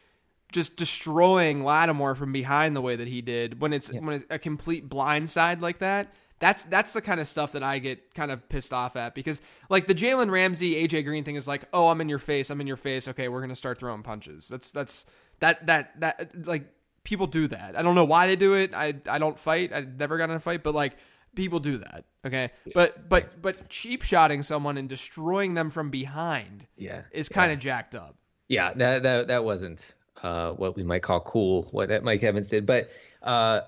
[0.52, 4.00] just destroying Lattimore from behind the way that he did when it's yeah.
[4.00, 6.12] when it's a complete blind side like that.
[6.38, 9.42] That's that's the kind of stuff that I get kind of pissed off at because
[9.68, 12.60] like the Jalen Ramsey AJ Green thing is like, oh, I'm in your face, I'm
[12.60, 13.08] in your face.
[13.08, 14.48] Okay, we're gonna start throwing punches.
[14.48, 15.06] That's that's
[15.40, 16.64] that that that like
[17.04, 17.76] people do that.
[17.76, 18.72] I don't know why they do it.
[18.74, 19.72] I I don't fight.
[19.74, 20.96] I never got in a fight, but like
[21.34, 22.04] people do that.
[22.26, 27.52] Okay, but but but cheap shotting someone and destroying them from behind, yeah, is kind
[27.52, 27.62] of yeah.
[27.62, 28.16] jacked up.
[28.48, 32.48] Yeah, that that that wasn't uh, what we might call cool, what that Mike Evans
[32.48, 32.66] did.
[32.66, 32.90] But
[33.22, 33.60] uh,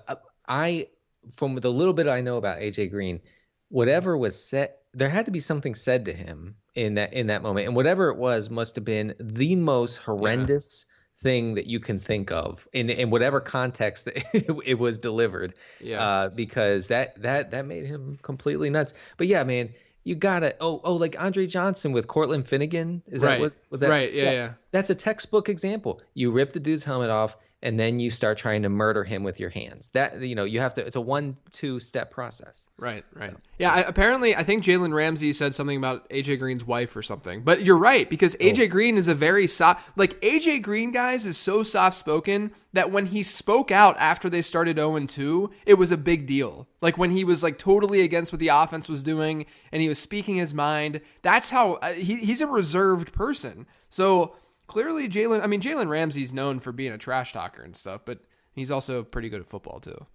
[0.47, 0.87] I,
[1.31, 3.21] from the little bit I know about AJ Green,
[3.69, 7.41] whatever was said, there had to be something said to him in that in that
[7.41, 10.85] moment, and whatever it was must have been the most horrendous.
[10.85, 10.89] Yeah.
[11.21, 14.25] Thing that you can think of in in whatever context it,
[14.65, 16.03] it was delivered, yeah.
[16.05, 18.93] Uh, because that that that made him completely nuts.
[19.15, 23.01] But yeah, man, you gotta oh oh like Andre Johnson with Cortland Finnegan?
[23.07, 23.39] Is that right.
[23.39, 24.13] what, what that right.
[24.13, 24.53] yeah, yeah, yeah.
[24.71, 26.01] that's a textbook example.
[26.13, 29.39] You rip the dude's helmet off and then you start trying to murder him with
[29.39, 29.89] your hands.
[29.93, 30.85] That you know, you have to.
[30.85, 32.67] It's a one-two step process.
[32.77, 33.31] Right, right.
[33.31, 33.37] So.
[33.57, 33.73] Yeah.
[33.73, 37.41] I, apparently, I think Jalen Ramsey said something about AJ Green's wife or something.
[37.41, 38.67] But you're right because AJ oh.
[38.67, 39.97] Green is a very soft.
[39.97, 44.77] Like AJ Green, guys, is so soft-spoken that when he spoke out after they started
[44.77, 46.67] 0 2, it was a big deal.
[46.81, 49.99] Like when he was like totally against what the offense was doing and he was
[49.99, 50.99] speaking his mind.
[51.21, 53.67] That's how uh, he, he's a reserved person.
[53.87, 54.35] So
[54.67, 55.43] clearly Jalen.
[55.43, 58.19] I mean, Jalen Ramsey's known for being a trash talker and stuff, but
[58.53, 60.05] he's also pretty good at football too.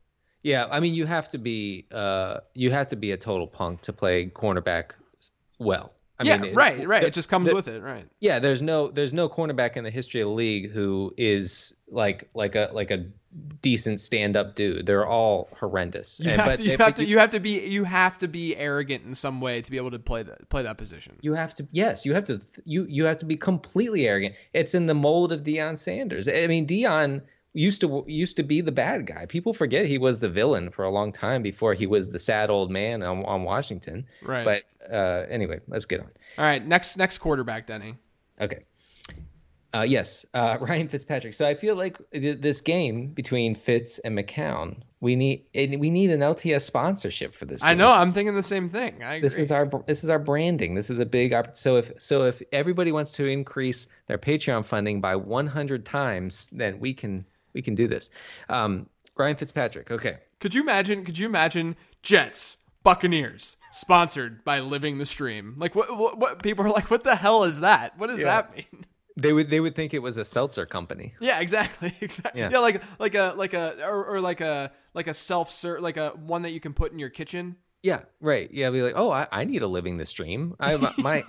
[0.42, 3.82] Yeah, I mean, you have to be uh, you have to be a total punk
[3.82, 4.92] to play cornerback
[5.58, 5.92] well.
[6.18, 7.04] I yeah, mean, right, right.
[7.04, 8.06] It just comes the, with it, right?
[8.18, 12.28] Yeah, there's no there's no cornerback in the history of the league who is like
[12.34, 13.06] like a like a
[13.62, 14.86] decent stand up dude.
[14.86, 16.18] They're all horrendous.
[16.18, 18.56] You, and, have, to, you have to you have to be you have to be
[18.56, 21.16] arrogant in some way to be able to play that play that position.
[21.20, 24.34] You have to yes, you have to you you have to be completely arrogant.
[24.52, 26.26] It's in the mold of Deion Sanders.
[26.26, 27.22] I mean, Deion
[27.58, 29.26] used to used to be the bad guy.
[29.26, 32.50] People forget he was the villain for a long time before he was the sad
[32.50, 34.06] old man on, on Washington.
[34.22, 34.44] Right.
[34.44, 36.10] But uh, anyway, let's get on.
[36.38, 37.96] All right, next next quarterback, Denny.
[38.40, 38.60] Okay.
[39.74, 41.34] Uh, yes, uh, Ryan Fitzpatrick.
[41.34, 46.20] So I feel like this game between Fitz and McCown, we need we need an
[46.20, 47.62] LTS sponsorship for this.
[47.62, 47.70] Game.
[47.70, 47.92] I know.
[47.92, 49.02] I'm thinking the same thing.
[49.02, 50.74] I this is our this is our branding.
[50.74, 51.34] This is a big.
[51.54, 56.78] So if so if everybody wants to increase their Patreon funding by 100 times, then
[56.78, 58.10] we can we can do this.
[58.48, 59.90] Um, Ryan Fitzpatrick.
[59.90, 60.18] Okay.
[60.40, 61.04] Could you imagine?
[61.04, 65.54] Could you imagine Jets, Buccaneers, sponsored by Living the Stream?
[65.56, 65.96] Like what?
[65.96, 66.90] What, what people are like?
[66.90, 67.98] What the hell is that?
[67.98, 68.26] What does yeah.
[68.26, 68.86] that mean?
[69.16, 71.12] They would they would think it was a seltzer company.
[71.20, 72.40] Yeah, exactly, exactly.
[72.40, 75.80] Yeah, yeah like like a like a or, or like a like a self serve
[75.80, 77.56] like a one that you can put in your kitchen.
[77.82, 78.48] Yeah, right.
[78.52, 80.54] Yeah, be like, oh, I, I need a living the stream.
[80.60, 81.24] I my, my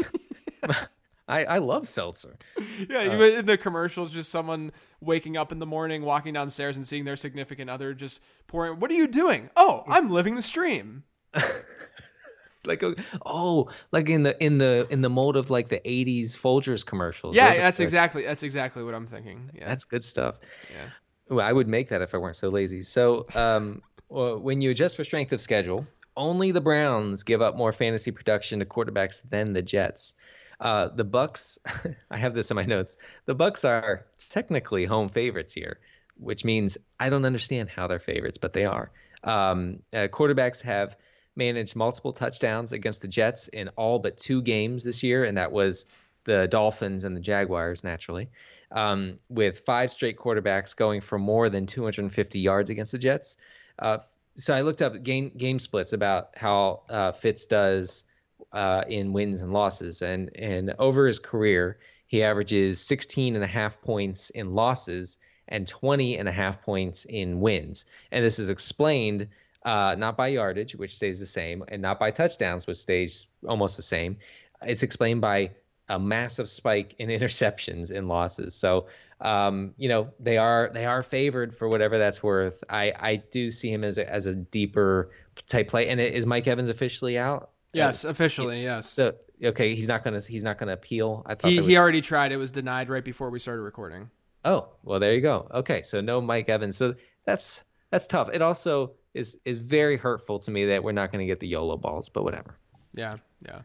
[1.30, 2.38] I, I love seltzer.
[2.90, 6.88] Yeah, uh, in the commercials, just someone waking up in the morning, walking downstairs, and
[6.88, 8.80] seeing their significant other just pouring.
[8.80, 9.50] What are you doing?
[9.56, 11.04] Oh, I'm living the stream.
[12.66, 12.84] like
[13.26, 17.36] oh, like in the in the in the mode of like the '80s Folgers commercials.
[17.36, 19.52] Yeah, that's exactly that's exactly what I'm thinking.
[19.54, 20.40] Yeah, that's good stuff.
[20.72, 20.90] Yeah.
[21.30, 22.82] Well, I would make that if I weren't so lazy.
[22.82, 25.86] So, um, when you adjust for strength of schedule,
[26.18, 30.14] only the Browns give up more fantasy production to quarterbacks than the Jets.
[30.60, 31.58] Uh, the Bucks,
[32.12, 32.98] I have this in my notes.
[33.26, 35.80] The Bucks are technically home favorites here,
[36.18, 38.92] which means I don't understand how they're favorites, but they are.
[39.24, 40.98] Um, uh, quarterbacks have
[41.36, 45.52] managed multiple touchdowns against the Jets in all but two games this year, and that
[45.52, 45.86] was
[46.26, 48.30] the Dolphins and the Jaguars, naturally.
[48.72, 53.38] Um, with five straight quarterbacks going for more than 250 yards against the Jets.
[53.80, 54.00] Uh,
[54.36, 58.04] so I looked up game game splits about how uh, Fitz does
[58.52, 63.48] uh, in wins and losses, and and over his career he averages 16 and a
[63.48, 68.50] half points in losses and 20 and a half points in wins, and this is
[68.50, 69.28] explained
[69.64, 73.78] uh, not by yardage, which stays the same, and not by touchdowns, which stays almost
[73.78, 74.18] the same.
[74.62, 75.52] It's explained by
[75.90, 78.56] a massive spike in interceptions and losses.
[78.56, 78.88] So,
[79.22, 82.64] um, you know, they are they are favored for whatever that's worth.
[82.70, 85.12] I I do see him as a, as a deeper
[85.48, 85.90] type play.
[85.90, 87.52] And is Mike Evans officially out?
[87.74, 88.90] Yes, uh, officially, yes.
[88.90, 91.24] So okay, he's not gonna he's not gonna appeal.
[91.26, 91.68] I thought he was...
[91.68, 92.32] he already tried.
[92.32, 94.10] It was denied right before we started recording.
[94.46, 95.48] Oh well, there you go.
[95.54, 96.78] Okay, so no Mike Evans.
[96.78, 98.30] So that's that's tough.
[98.34, 101.48] It also is is very hurtful to me that we're not going to get the
[101.48, 102.58] YOLO balls, but whatever.
[102.94, 103.62] Yeah, yeah.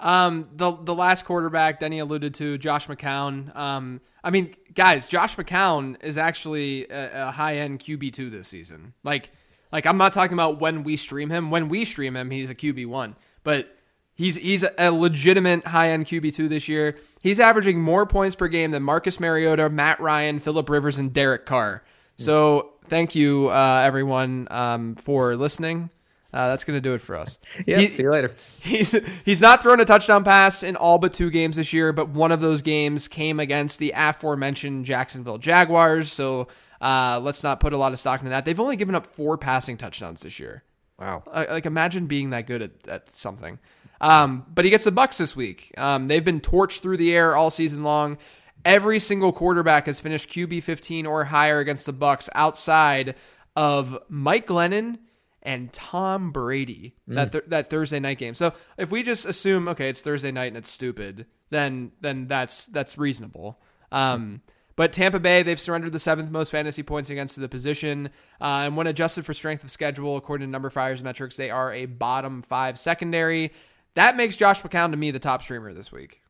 [0.00, 3.54] Um, the the last quarterback Denny alluded to, Josh McCown.
[3.56, 8.48] Um, I mean, guys, Josh McCown is actually a, a high end QB two this
[8.48, 8.94] season.
[9.02, 9.30] Like,
[9.72, 11.50] like I'm not talking about when we stream him.
[11.50, 13.16] When we stream him, he's a QB one,
[13.48, 13.74] but
[14.14, 16.98] he's he's a legitimate high end QB two this year.
[17.22, 21.46] He's averaging more points per game than Marcus Mariota, Matt Ryan, Philip Rivers, and Derek
[21.46, 21.82] Carr.
[22.18, 25.88] So thank you, uh, everyone, um, for listening.
[26.30, 27.38] Uh, that's going to do it for us.
[27.66, 28.34] Yeah, he, see you later.
[28.60, 32.10] He's he's not thrown a touchdown pass in all but two games this year, but
[32.10, 36.12] one of those games came against the aforementioned Jacksonville Jaguars.
[36.12, 36.48] So
[36.82, 38.44] uh, let's not put a lot of stock into that.
[38.44, 40.64] They've only given up four passing touchdowns this year.
[40.98, 41.22] Wow!
[41.32, 43.58] Like imagine being that good at, at something.
[44.00, 45.72] Um, but he gets the Bucks this week.
[45.76, 48.18] Um, they've been torched through the air all season long.
[48.64, 53.14] Every single quarterback has finished QB 15 or higher against the Bucks outside
[53.56, 54.98] of Mike Glennon
[55.42, 57.14] and Tom Brady mm.
[57.14, 58.34] that th- that Thursday night game.
[58.34, 62.66] So if we just assume okay, it's Thursday night and it's stupid, then then that's
[62.66, 63.60] that's reasonable.
[63.90, 64.42] Um,
[64.78, 68.10] but Tampa Bay, they've surrendered the seventh most fantasy points against the position.
[68.40, 71.86] Uh, and when adjusted for strength of schedule, according to numberFire's metrics, they are a
[71.86, 73.52] bottom five secondary.
[73.94, 76.22] That makes Josh McCown to me the top streamer this week.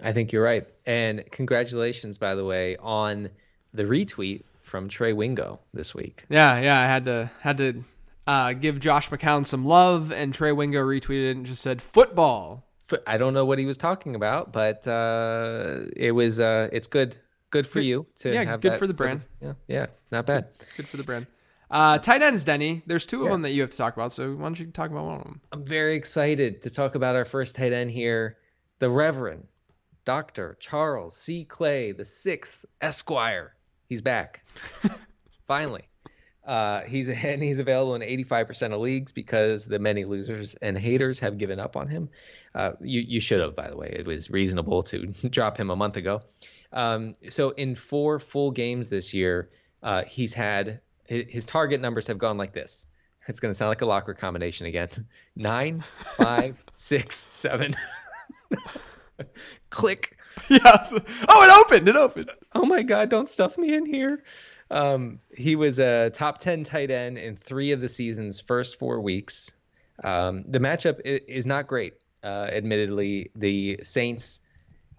[0.00, 0.64] I think you're right.
[0.86, 3.30] And congratulations, by the way, on
[3.74, 6.22] the retweet from Trey Wingo this week.
[6.28, 7.82] Yeah, yeah, I had to had to
[8.28, 12.62] uh, give Josh McCown some love, and Trey Wingo retweeted it and just said football.
[13.08, 17.16] I don't know what he was talking about, but uh, it was uh, it's good
[17.52, 19.20] good for you to yeah, have good for the brand.
[19.40, 20.48] Of, yeah, yeah, not bad.
[20.76, 21.28] Good for the brand.
[21.70, 22.82] Uh, tight ends, Denny.
[22.86, 24.12] There's two of them that you have to talk about.
[24.12, 25.40] So why don't you talk about one of them?
[25.52, 28.36] I'm very excited to talk about our first tight end here,
[28.80, 29.46] the Reverend
[30.04, 30.56] Dr.
[30.60, 31.44] Charles C.
[31.44, 33.54] Clay, the sixth Esquire.
[33.88, 34.44] He's back.
[35.46, 35.84] Finally.
[36.44, 41.20] Uh, he's and he's available in 85% of leagues because the many losers and haters
[41.20, 42.08] have given up on him.
[42.54, 43.94] Uh, you you should have, by the way.
[43.98, 46.20] It was reasonable to drop him a month ago.
[46.72, 49.50] Um, so in four full games this year,
[49.82, 52.86] uh, he's had his target numbers have gone like this.
[53.28, 54.88] It's going to sound like a locker combination again:
[55.36, 55.84] nine,
[56.16, 57.74] five, six, seven.
[59.70, 60.16] Click.
[60.48, 60.92] Yes.
[61.28, 61.88] Oh, it opened.
[61.88, 62.30] It opened.
[62.54, 63.10] Oh my God!
[63.10, 64.22] Don't stuff me in here.
[64.70, 69.00] Um, he was a top ten tight end in three of the season's first four
[69.00, 69.50] weeks.
[70.02, 71.94] Um, the matchup is not great.
[72.24, 74.41] Uh, admittedly, the Saints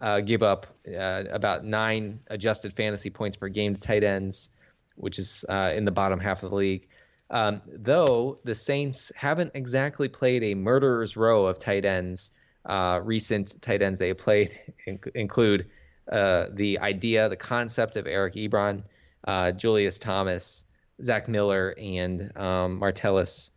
[0.03, 4.49] uh, give up uh, about nine adjusted fantasy points per game to tight ends,
[4.95, 6.87] which is uh, in the bottom half of the league.
[7.29, 12.31] Um, though the Saints haven't exactly played a murderer's row of tight ends
[12.65, 15.69] uh, recent tight ends they have played inc- include
[16.11, 18.83] uh, the idea, the concept of Eric Ebron,
[19.25, 20.65] uh, Julius Thomas,
[21.01, 23.51] Zach Miller, and um, Martellus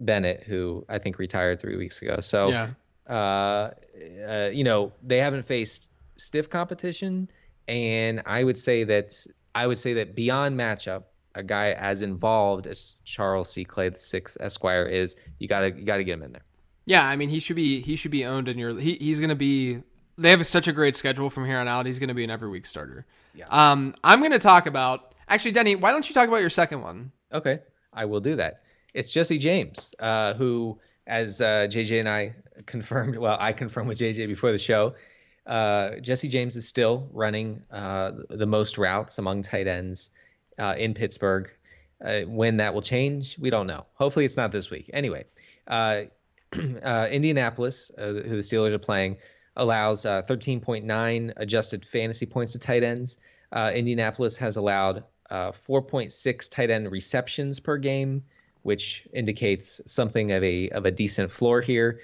[0.00, 2.20] Bennett, who I think retired three weeks ago.
[2.20, 2.70] So, yeah.
[3.10, 3.70] Uh,
[4.28, 7.30] uh, you know, they haven't faced stiff competition,
[7.68, 12.66] and I would say that I would say that beyond matchup, a guy as involved
[12.66, 13.64] as Charles C.
[13.64, 16.42] Clay, the sixth Esquire, is, you gotta you gotta get him in there.
[16.86, 19.28] Yeah, I mean he should be he should be owned in your he, he's going
[19.28, 19.82] to be
[20.16, 21.86] they have such a great schedule from here on out.
[21.86, 23.06] He's going to be an every week starter.
[23.34, 23.44] Yeah.
[23.48, 26.82] Um I'm going to talk about Actually, Denny, why don't you talk about your second
[26.82, 27.12] one?
[27.32, 27.60] Okay,
[27.92, 28.62] I will do that.
[28.92, 30.80] It's Jesse James, uh, who,
[31.10, 32.34] as uh, JJ and I
[32.66, 34.94] confirmed, well, I confirmed with JJ before the show,
[35.46, 40.10] uh, Jesse James is still running uh, the most routes among tight ends
[40.58, 41.50] uh, in Pittsburgh.
[42.02, 43.84] Uh, when that will change, we don't know.
[43.94, 44.88] Hopefully, it's not this week.
[44.94, 45.24] Anyway,
[45.66, 46.02] uh,
[46.54, 49.18] Indianapolis, who the Steelers are playing,
[49.56, 53.18] allows uh, 13.9 adjusted fantasy points to tight ends.
[53.52, 58.24] Indianapolis has allowed uh, 4.6 tight end receptions per game,
[58.62, 62.00] which indicates something of a of a decent floor here.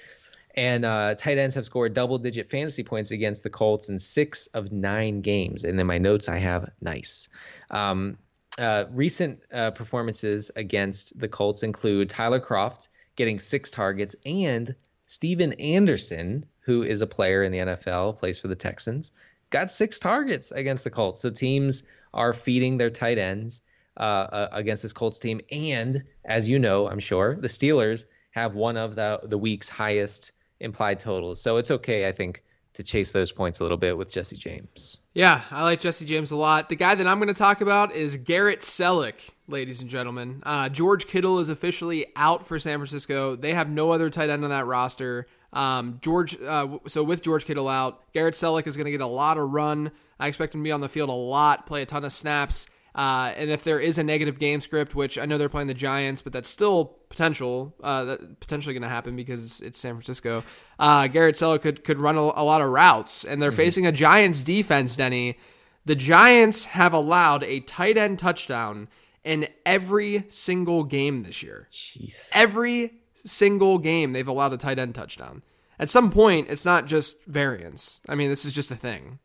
[0.55, 4.47] And uh, tight ends have scored double digit fantasy points against the Colts in six
[4.47, 5.63] of nine games.
[5.63, 7.29] And in my notes, I have nice.
[7.69, 8.17] Um,
[8.57, 14.73] uh, recent uh, performances against the Colts include Tyler Kroft getting six targets and
[15.05, 19.11] Stephen Anderson, who is a player in the NFL, plays for the Texans,
[19.51, 21.21] got six targets against the Colts.
[21.21, 21.83] So teams
[22.13, 23.61] are feeding their tight ends
[23.97, 25.41] uh, uh, against this Colts team.
[25.51, 30.31] And as you know, I'm sure, the Steelers have one of the, the week's highest
[30.59, 31.41] implied totals.
[31.41, 32.43] So it's okay, I think,
[32.73, 34.99] to chase those points a little bit with Jesse James.
[35.15, 36.69] Yeah, I like Jesse James a lot.
[36.69, 40.43] The guy that I'm going to talk about is Garrett Celek, ladies and gentlemen.
[40.45, 43.35] Uh, George Kittle is officially out for San Francisco.
[43.35, 45.25] They have no other tight end on that roster.
[45.53, 49.07] Um, George, uh, so with George Kittle out, Garrett Celek is going to get a
[49.07, 49.91] lot of run.
[50.19, 52.67] I expect him to be on the field a lot, play a ton of snaps.
[52.97, 55.75] Uh, and if there is a negative game script, which I know they're playing the
[55.75, 60.43] Giants, but that's still potential, uh, that potentially going to happen because it's San Francisco.
[60.79, 63.57] Uh, Garrett Celek could could run a, a lot of routes, and they're mm-hmm.
[63.57, 64.95] facing a Giants defense.
[64.95, 65.37] Denny,
[65.85, 68.87] the Giants have allowed a tight end touchdown
[69.23, 71.67] in every single game this year.
[71.71, 72.29] Jeez.
[72.33, 72.93] Every
[73.25, 75.43] single game they've allowed a tight end touchdown.
[75.77, 78.01] At some point, it's not just variance.
[78.09, 79.19] I mean, this is just a thing.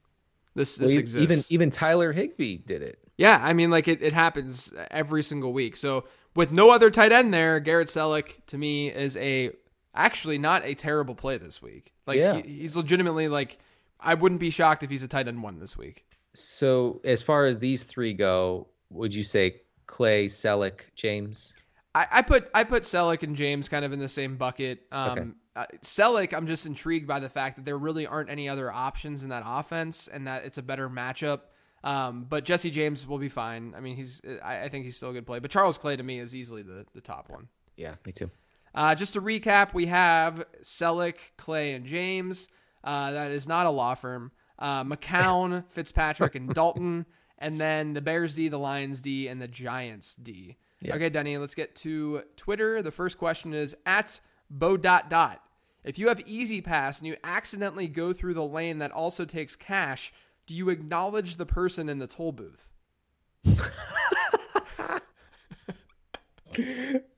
[0.55, 1.23] This this well, exists.
[1.23, 2.99] Even even Tyler Higbee did it.
[3.23, 5.77] Yeah, I mean, like it, it happens every single week.
[5.77, 6.05] So
[6.35, 9.53] with no other tight end there, Garrett Celek to me is a
[9.95, 11.93] actually not a terrible play this week.
[12.07, 12.37] Like yeah.
[12.37, 13.59] he, he's legitimately like
[14.01, 16.05] I wouldn't be shocked if he's a tight end one this week.
[16.35, 21.55] So as far as these three go, would you say Clay, Celek, James?
[21.95, 24.87] I, I put I put Celek and James kind of in the same bucket.
[24.91, 25.29] Um, okay.
[25.57, 29.23] uh, Celek, I'm just intrigued by the fact that there really aren't any other options
[29.23, 31.41] in that offense, and that it's a better matchup.
[31.85, 33.75] Um, but Jesse James will be fine.
[33.77, 35.41] I mean, he's I, I, think he's still a good play.
[35.41, 37.49] But Charles Clay to me is easily the the top one.
[37.77, 38.31] Yeah, me too.
[38.75, 42.49] Uh, just to recap, we have Celek, Clay, and James.
[42.85, 44.33] Uh, that is not a law firm.
[44.59, 47.07] Uh, McCown, Fitzpatrick, and Dalton,
[47.39, 50.57] and then the Bears D, the Lions D, and the Giants D.
[50.81, 50.95] Yeah.
[50.95, 52.83] Okay, Denny, let's get to Twitter.
[52.83, 54.21] The first question is at
[54.51, 55.43] Bo dot dot.
[55.85, 60.13] If you have E-ZPass and you accidentally go through the lane that also takes cash,
[60.47, 62.73] do you acknowledge the person in the toll booth?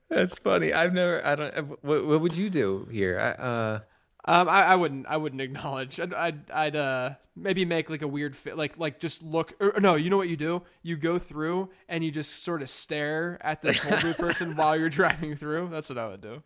[0.09, 0.71] That's funny.
[0.71, 1.25] I've never.
[1.25, 1.83] I don't.
[1.83, 3.19] What, what would you do here?
[3.19, 3.79] I, uh,
[4.25, 5.05] um, I, I wouldn't.
[5.07, 5.99] I wouldn't acknowledge.
[5.99, 9.53] I'd, I'd, I'd uh, maybe make like a weird fit, like, like just look.
[9.59, 10.63] Or, no, you know what you do?
[10.83, 14.79] You go through and you just sort of stare at the toll booth person while
[14.79, 15.69] you're driving through.
[15.71, 16.41] That's what I would do.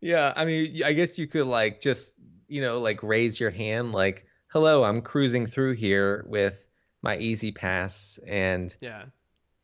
[0.00, 2.12] Yeah, I mean, I guess you could like just,
[2.48, 6.64] you know, like raise your hand, like, "Hello, I'm cruising through here with
[7.02, 9.02] my E-ZPass and yeah,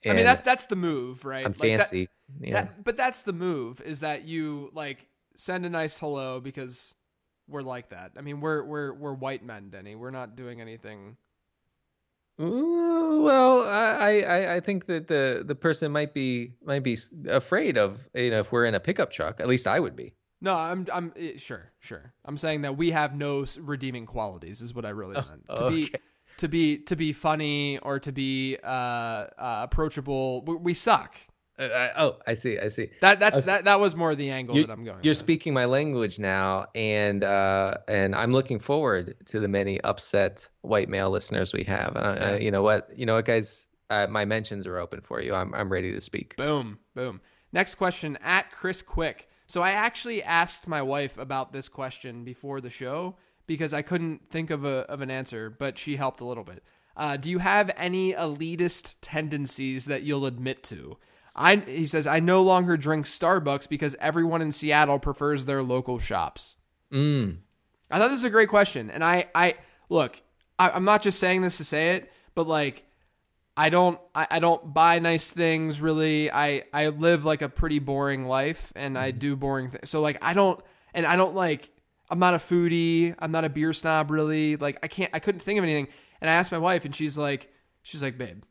[0.05, 1.47] and I mean that's that's the move, right?
[1.47, 2.09] I'm like fancy.
[2.41, 2.55] That, yeah.
[2.55, 6.95] That, but that's the move is that you like send a nice hello because
[7.49, 8.13] we're like that.
[8.17, 9.95] I mean, we're we're we're white men, Denny.
[9.95, 11.17] We're not doing anything.
[12.41, 16.97] Ooh, well, I, I I think that the the person might be might be
[17.29, 19.41] afraid of you know if we're in a pickup truck.
[19.41, 20.15] At least I would be.
[20.41, 22.13] No, I'm I'm eh, sure sure.
[22.25, 24.63] I'm saying that we have no redeeming qualities.
[24.63, 25.75] Is what I really meant to okay.
[25.75, 25.95] be
[26.39, 30.43] to be to be funny or to be uh, uh approachable.
[30.45, 31.17] We, we suck.
[31.59, 32.59] Uh, I, oh, I see.
[32.59, 32.91] I see.
[33.03, 35.01] That that's that that was more the angle that I'm going.
[35.03, 35.19] You're with.
[35.19, 40.89] speaking my language now, and uh, and I'm looking forward to the many upset white
[40.89, 41.97] male listeners we have.
[41.97, 42.89] And uh, you know what?
[42.97, 43.67] You know what, guys?
[43.91, 45.35] Uh, my mentions are open for you.
[45.35, 46.35] I'm I'm ready to speak.
[46.37, 47.21] Boom, boom.
[47.53, 49.29] Next question at Chris Quick.
[49.51, 53.17] So I actually asked my wife about this question before the show
[53.49, 56.63] because I couldn't think of a of an answer, but she helped a little bit.
[56.97, 60.99] Uh, do you have any elitist tendencies that you'll admit to?
[61.35, 65.99] I he says I no longer drink Starbucks because everyone in Seattle prefers their local
[65.99, 66.55] shops.
[66.93, 67.39] Mm.
[67.91, 69.57] I thought this was a great question, and I I
[69.89, 70.23] look
[70.61, 72.85] I, am not just saying this to say it, but like
[73.61, 76.31] I don't I, I don't buy nice things really.
[76.33, 79.19] I I live like a pretty boring life, and I mm-hmm.
[79.19, 79.91] do boring things.
[79.91, 80.59] So like I don't
[80.95, 81.71] and I don't like
[82.09, 83.15] I'm not a foodie.
[83.19, 84.57] I'm not a beer snob really.
[84.57, 85.89] Like I can't I couldn't think of anything.
[86.23, 87.53] And I asked my wife, and she's like
[87.83, 88.45] she's like babe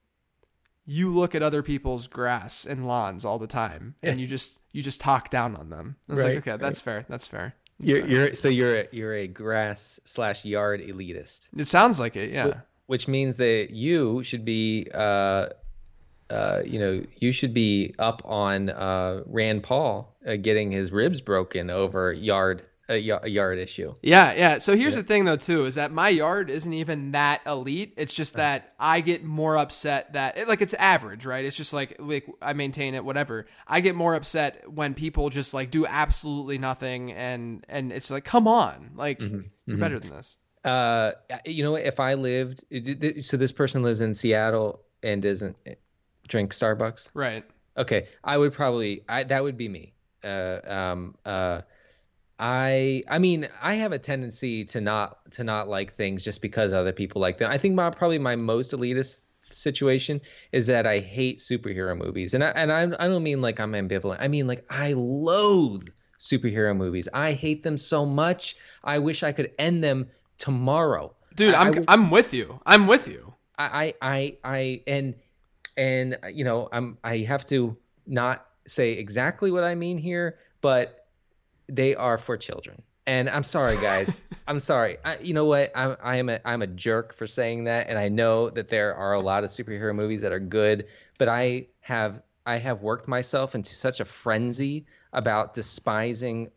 [0.86, 4.10] you look at other people's grass and lawns all the time yeah.
[4.10, 5.95] and you just you just talk down on them.
[6.10, 6.60] I was right, like, okay, right.
[6.60, 7.05] that's fair.
[7.07, 7.53] That's fair.
[7.80, 8.10] That's you're, fair.
[8.10, 11.47] you're so you're a, you're a grass slash yard elitist.
[11.55, 12.62] It sounds like it, yeah.
[12.89, 15.49] Which means that you should be uh,
[16.31, 21.21] uh, you know, you should be up on uh, Rand Paul uh, getting his ribs
[21.21, 23.93] broken over yard a, yard issue.
[24.01, 24.57] Yeah, yeah.
[24.57, 25.01] So here's yeah.
[25.01, 27.93] the thing, though, too, is that my yard isn't even that elite.
[27.97, 31.45] It's just that I get more upset that, like, it's average, right?
[31.45, 33.45] It's just like, like I maintain it, whatever.
[33.67, 38.25] I get more upset when people just like do absolutely nothing, and and it's like,
[38.25, 39.35] come on, like mm-hmm.
[39.35, 39.43] you're
[39.75, 39.79] mm-hmm.
[39.79, 40.37] better than this.
[40.64, 41.12] Uh,
[41.45, 42.64] you know, if I lived,
[43.24, 45.55] so this person lives in Seattle and doesn't
[46.28, 47.45] drink Starbucks, right?
[47.78, 49.93] Okay, I would probably, I that would be me.
[50.24, 51.62] Uh, um, uh
[52.39, 56.72] I I mean I have a tendency to not to not like things just because
[56.72, 57.51] other people like them.
[57.51, 62.43] I think my probably my most elitist situation is that I hate superhero movies, and
[62.43, 64.18] I and I, I don't mean like I'm ambivalent.
[64.22, 67.10] I mean like I loathe superhero movies.
[67.14, 68.55] I hate them so much.
[68.86, 70.07] I wish I could end them
[70.39, 71.13] tomorrow.
[71.35, 72.59] Dude, I, I'm I, I'm with you.
[72.65, 73.33] I'm with you.
[73.57, 75.15] I I I and
[75.77, 77.77] and you know I'm I have to
[78.07, 81.07] not say exactly what I mean here, but
[81.67, 82.81] they are for children.
[83.05, 84.19] And I'm sorry, guys.
[84.47, 84.97] I'm sorry.
[85.03, 85.71] I, you know what?
[85.75, 88.95] I'm I am a I'm a jerk for saying that, and I know that there
[88.95, 90.87] are a lot of superhero movies that are good,
[91.17, 96.49] but I have I have worked myself into such a frenzy about despising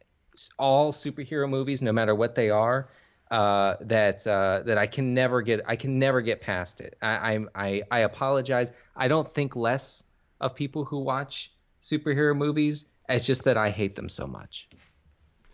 [0.59, 2.89] all superhero movies, no matter what they are,
[3.33, 6.97] uh, that uh, that I can never get I can never get past it.
[7.01, 8.71] I, I'm I I apologize.
[8.95, 10.05] I don't think less
[10.41, 11.51] of people who watch
[11.83, 12.87] superhero movies.
[13.09, 14.69] It's just that I hate them so much.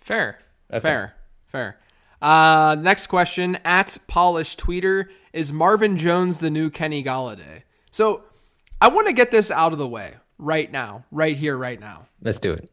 [0.00, 0.38] Fair.
[0.70, 0.80] Okay.
[0.80, 1.14] Fair.
[1.46, 1.78] Fair.
[2.20, 7.62] Uh, next question at polished tweeter is Marvin Jones the new Kenny Golladay?
[7.92, 8.24] So
[8.80, 12.06] I want to get this out of the way right now, right here, right now.
[12.20, 12.70] Let's do it.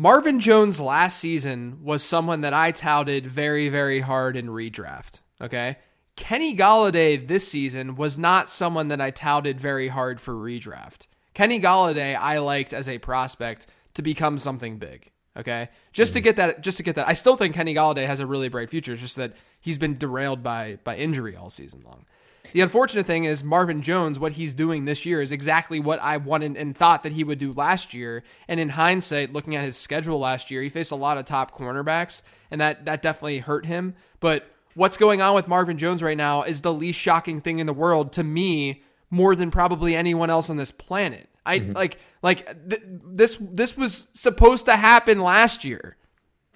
[0.00, 5.22] Marvin Jones last season was someone that I touted very, very hard in redraft.
[5.40, 5.76] Okay.
[6.14, 11.08] Kenny Golladay this season was not someone that I touted very hard for redraft.
[11.34, 15.10] Kenny Golladay I liked as a prospect to become something big.
[15.36, 16.24] Okay, just to hmm.
[16.24, 18.70] get that, just to get that, I still think Kenny Golladay has a really bright
[18.70, 18.92] future.
[18.92, 22.06] It's just that he's been derailed by by injury all season long.
[22.52, 24.18] The unfortunate thing is Marvin Jones.
[24.18, 27.38] What he's doing this year is exactly what I wanted and thought that he would
[27.38, 28.22] do last year.
[28.46, 31.56] And in hindsight, looking at his schedule last year, he faced a lot of top
[31.56, 33.94] cornerbacks, and that that definitely hurt him.
[34.20, 37.66] But what's going on with Marvin Jones right now is the least shocking thing in
[37.66, 41.28] the world to me, more than probably anyone else on this planet.
[41.44, 41.72] I mm-hmm.
[41.72, 45.96] like like th- this this was supposed to happen last year.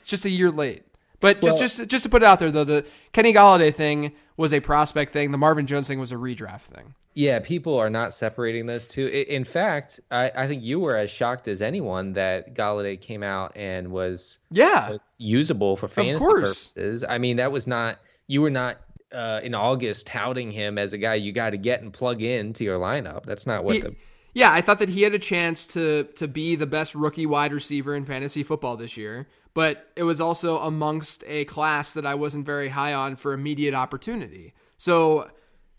[0.01, 0.85] It's just a year late.
[1.21, 4.13] But just well, just just to put it out there though, the Kenny Golladay thing
[4.37, 5.31] was a prospect thing.
[5.31, 6.95] The Marvin Jones thing was a redraft thing.
[7.15, 9.07] Yeah, people are not separating those two.
[9.07, 13.53] In fact, I, I think you were as shocked as anyone that Golladay came out
[13.55, 17.05] and was yeah was usable for fantasy purposes.
[17.07, 18.79] I mean, that was not you were not
[19.13, 22.55] uh, in August touting him as a guy you got to get and plug in
[22.55, 23.27] to your lineup.
[23.27, 23.95] That's not what he, the
[24.35, 27.53] yeah, I thought that he had a chance to to be the best rookie wide
[27.53, 32.15] receiver in fantasy football this year, but it was also amongst a class that I
[32.15, 34.55] wasn't very high on for immediate opportunity.
[34.77, 35.31] So,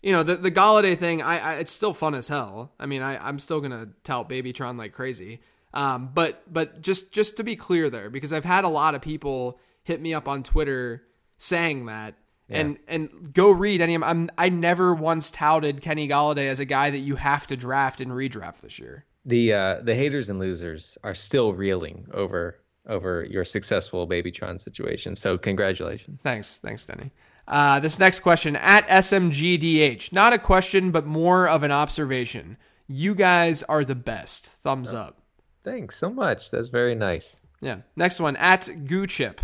[0.02, 2.72] you know, the the Golladay thing, I, I it's still fun as hell.
[2.78, 5.40] I mean, I I'm still gonna tout Babytron like crazy.
[5.72, 9.02] Um, but but just just to be clear there, because I've had a lot of
[9.02, 11.02] people hit me up on Twitter
[11.36, 12.14] saying that
[12.48, 12.58] yeah.
[12.58, 13.96] And and go read any.
[13.96, 18.02] I'm I never once touted Kenny Golladay as a guy that you have to draft
[18.02, 19.06] and redraft this year.
[19.24, 25.14] The uh, the haters and losers are still reeling over over your successful Babytron situation.
[25.14, 26.20] So congratulations.
[26.22, 27.10] Thanks, thanks, Denny.
[27.46, 32.56] Uh, this next question at SMGDH, not a question, but more of an observation.
[32.86, 34.46] You guys are the best.
[34.46, 35.22] Thumbs oh, up.
[35.62, 36.50] Thanks so much.
[36.50, 37.40] That's very nice.
[37.60, 37.78] Yeah.
[37.96, 39.38] Next one at Goochip.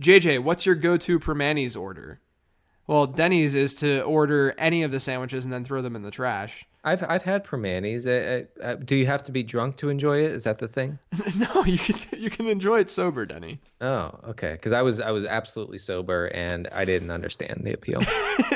[0.00, 2.20] JJ, what's your go-to Primanti's order?
[2.86, 6.10] Well, Denny's is to order any of the sandwiches and then throw them in the
[6.10, 6.66] trash.
[6.84, 8.06] I've I've had Primanti's.
[8.06, 10.32] Uh, uh, uh, do you have to be drunk to enjoy it?
[10.32, 10.98] Is that the thing?
[11.36, 13.60] no, you can, you can enjoy it sober, Denny.
[13.80, 14.52] Oh, okay.
[14.52, 18.00] Because I was I was absolutely sober and I didn't understand the appeal.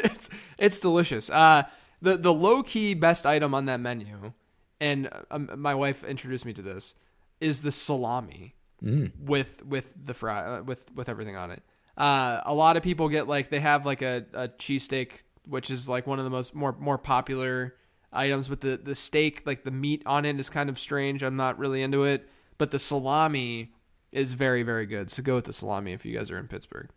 [0.04, 1.30] it's it's delicious.
[1.30, 1.64] Uh,
[2.02, 4.32] the the low key best item on that menu,
[4.80, 6.94] and um, my wife introduced me to this,
[7.40, 9.12] is the salami mm.
[9.20, 11.62] with with the fry uh, with with everything on it.
[11.96, 15.88] Uh, a lot of people get like they have like a, a cheesesteak, which is
[15.88, 17.74] like one of the most more more popular
[18.12, 18.48] items.
[18.48, 21.22] But the the steak, like the meat on it, is kind of strange.
[21.22, 22.28] I'm not really into it.
[22.58, 23.72] But the salami
[24.12, 25.10] is very very good.
[25.10, 26.88] So go with the salami if you guys are in Pittsburgh.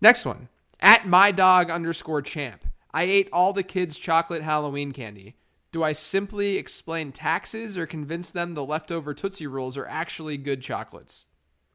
[0.00, 0.48] Next one
[0.80, 2.64] at my dog underscore champ.
[2.92, 5.36] I ate all the kids' chocolate Halloween candy.
[5.72, 10.62] Do I simply explain taxes or convince them the leftover Tootsie Rolls are actually good
[10.62, 11.26] chocolates?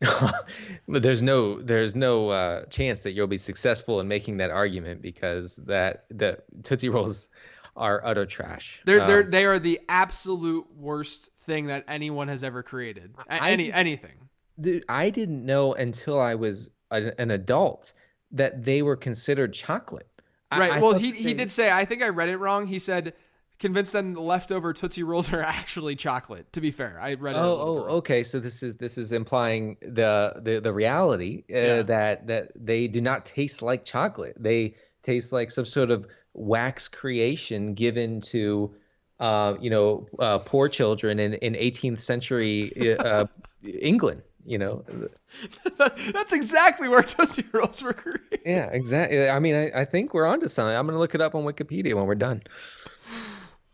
[0.88, 5.56] there's no there's no uh, chance that you'll be successful in making that argument because
[5.58, 7.30] that the Tootsie Rolls
[7.76, 8.82] are utter trash.
[8.86, 13.14] They're they're Um, they are the absolute worst thing that anyone has ever created.
[13.30, 14.14] I- Any anything.
[14.60, 17.94] Dude, I didn't know until I was a, an adult
[18.32, 20.08] that they were considered chocolate.
[20.52, 20.72] I- Right.
[20.74, 21.72] I well, he that he did say.
[21.72, 22.68] I think I read it wrong.
[22.68, 23.14] He said,
[23.58, 27.40] "Convinced them the leftover Tootsie Rolls are actually chocolate." To be fair, I read it.
[27.40, 27.90] Oh, oh, wrong.
[28.00, 28.22] okay.
[28.24, 31.82] So this is this is implying the the the reality uh, Yeah.
[31.84, 34.36] that that they do not taste like chocolate.
[34.38, 38.74] They taste like some sort of wax creation given to,
[39.20, 43.26] uh, you know, uh, poor children in in 18th century uh,
[43.64, 44.22] England.
[44.44, 44.84] You know,
[45.78, 48.40] That's exactly where Tootsie Rolls were created.
[48.44, 49.30] yeah, exactly.
[49.30, 50.76] I mean, I, I think we're onto something.
[50.76, 52.42] I'm gonna look it up on Wikipedia when we're done.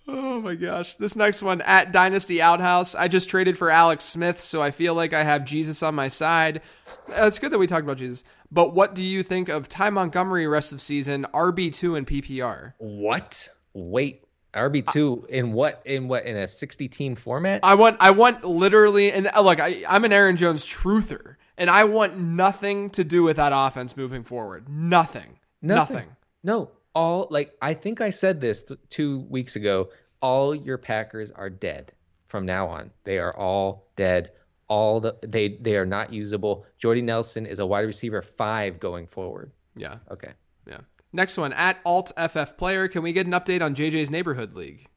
[0.09, 0.95] Oh my gosh.
[0.95, 2.95] This next one at Dynasty Outhouse.
[2.95, 6.07] I just traded for Alex Smith, so I feel like I have Jesus on my
[6.07, 6.61] side.
[7.09, 8.23] Uh, It's good that we talked about Jesus.
[8.51, 12.73] But what do you think of Ty Montgomery rest of season, RB2 and PPR?
[12.77, 13.49] What?
[13.73, 17.61] Wait, RB two in what in what in a 60 team format?
[17.63, 21.69] I want I want literally and uh, look, I, I'm an Aaron Jones truther, and
[21.69, 24.67] I want nothing to do with that offense moving forward.
[24.67, 25.37] Nothing.
[25.61, 26.07] Nothing.
[26.43, 29.89] No, all like I think I said this th- two weeks ago.
[30.21, 31.91] All your Packers are dead
[32.25, 32.89] from now on.
[33.03, 34.31] They are all dead.
[34.67, 36.65] All the they they are not usable.
[36.77, 39.51] Jordy Nelson is a wide receiver five going forward.
[39.75, 39.97] Yeah.
[40.11, 40.33] Okay.
[40.67, 40.79] Yeah.
[41.13, 42.87] Next one at Alt FF Player.
[42.87, 44.87] Can we get an update on JJ's neighborhood league?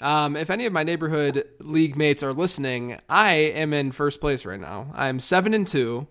[0.00, 4.44] Um, if any of my neighborhood league mates are listening, I am in first place
[4.44, 4.90] right now.
[4.94, 6.08] I'm seven and two,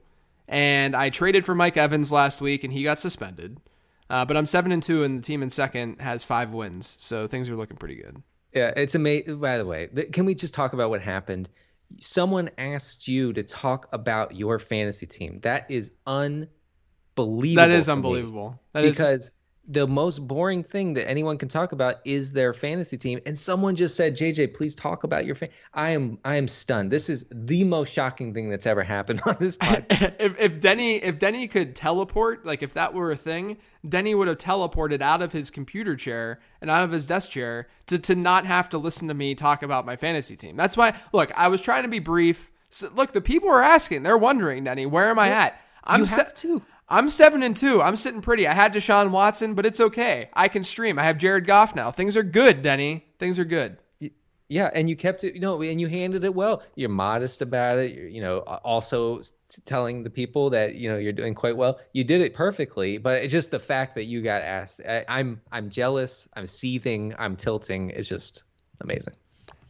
[0.48, 3.60] and I traded for Mike Evans last week, and he got suspended.
[4.10, 7.28] Uh, but I'm seven and two, and the team in second has five wins, so
[7.28, 8.24] things are looking pretty good.
[8.54, 9.40] Yeah, it's amazing.
[9.40, 11.50] By the way, th- can we just talk about what happened?
[12.00, 15.40] Someone asked you to talk about your fantasy team.
[15.42, 17.56] That is unbelievable.
[17.56, 18.60] That is unbelievable.
[18.74, 19.30] That is because
[19.72, 23.76] the most boring thing that anyone can talk about is their fantasy team and someone
[23.76, 27.26] just said jj please talk about your fan i am i am stunned this is
[27.32, 31.48] the most shocking thing that's ever happened on this podcast if, if Denny if Denny
[31.48, 33.58] could teleport, like if that were a thing,
[33.88, 37.68] Denny would have teleported out of his computer chair and out of his desk chair
[37.88, 40.56] to to not have to listen to me talk about my fantasy team.
[40.56, 42.52] That's why look, I was trying to be brief.
[42.70, 45.60] So, look, the people are asking, they're wondering, Denny, where am I at?
[45.84, 46.62] I'm you se- have to
[46.92, 47.82] I'm seven and two.
[47.82, 48.48] I'm sitting pretty.
[48.48, 50.30] I had Deshaun Watson, but it's okay.
[50.34, 51.00] I can stream.
[51.00, 51.90] I have Jared Goff now.
[51.90, 53.06] Things are good, Denny.
[53.18, 53.78] Things are good.
[54.50, 57.78] yeah and you kept it you know and you handled it well you're modest about
[57.78, 58.40] it you're you know
[58.74, 59.22] also
[59.64, 63.24] telling the people that you know you're doing quite well you did it perfectly but
[63.24, 67.38] it's just the fact that you got asked I, i'm i'm jealous i'm seething i'm
[67.38, 68.44] tilting it's just
[68.82, 69.14] amazing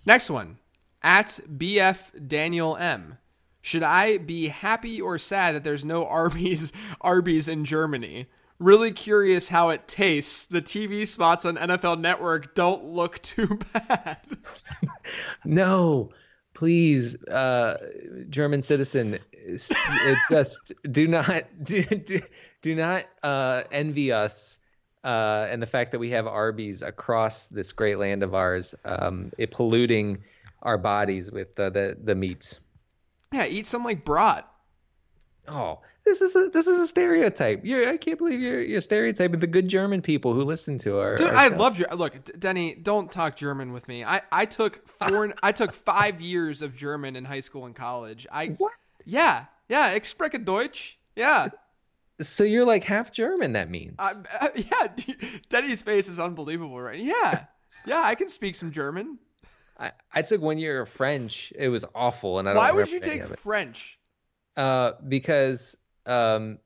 [0.06, 0.58] Next one.
[1.04, 3.18] At BF Daniel M.
[3.62, 8.28] Should I be happy or sad that there's no Arby's Arby's in Germany?
[8.59, 10.45] Really curious how it tastes.
[10.45, 14.20] The TV spots on NFL Network don't look too bad.
[15.43, 16.12] No,
[16.53, 17.76] please, uh,
[18.30, 22.22] German citizen, it's, it's just do not do, do,
[22.62, 24.59] do not uh, envy us
[25.03, 29.32] uh, and the fact that we have Arby's across this great land of ours, um,
[29.38, 30.20] it polluting
[30.62, 32.59] our bodies with uh, the the meats.
[33.32, 34.48] Yeah, eat some like brat.
[35.48, 37.62] Oh, this is a this is a stereotype.
[37.64, 41.16] You're I can't believe you're you're stereotyping the good German people who listen to our.
[41.16, 42.76] Dude, our I love Ger- look, Denny.
[42.76, 44.04] Don't talk German with me.
[44.04, 45.34] I, I took four.
[45.44, 48.28] I took five years of German in high school and college.
[48.32, 48.74] I What?
[49.06, 49.96] yeah yeah.
[49.96, 50.98] Ich spreche Deutsch.
[51.16, 51.50] Yeah.
[52.22, 53.54] So you're like half German.
[53.54, 53.96] That means.
[53.98, 54.88] Uh, uh, yeah,
[55.50, 57.00] Denny's face is unbelievable right.
[57.00, 57.46] Yeah,
[57.86, 59.18] yeah, I can speak some German.
[59.82, 61.52] I, I took one year of French.
[61.58, 62.62] It was awful, and I don't.
[62.62, 63.26] Why would you take.
[63.40, 63.98] French?
[64.56, 65.76] Uh, because
[66.06, 66.60] um,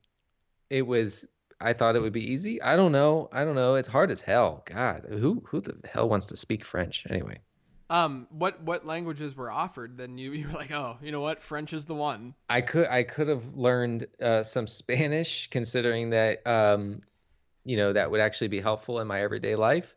[0.69, 1.25] it was.
[1.61, 2.61] I thought it would be easy.
[2.61, 3.29] I don't know.
[3.31, 3.75] I don't know.
[3.75, 4.63] It's hard as hell.
[4.65, 7.39] God, who who the hell wants to speak French anyway?
[7.89, 9.97] Um, what what languages were offered?
[9.97, 12.35] Then you you were like, oh, you know what, French is the one.
[12.49, 16.99] I could I could have learned uh, some Spanish, considering that um,
[17.63, 19.95] you know that would actually be helpful in my everyday life.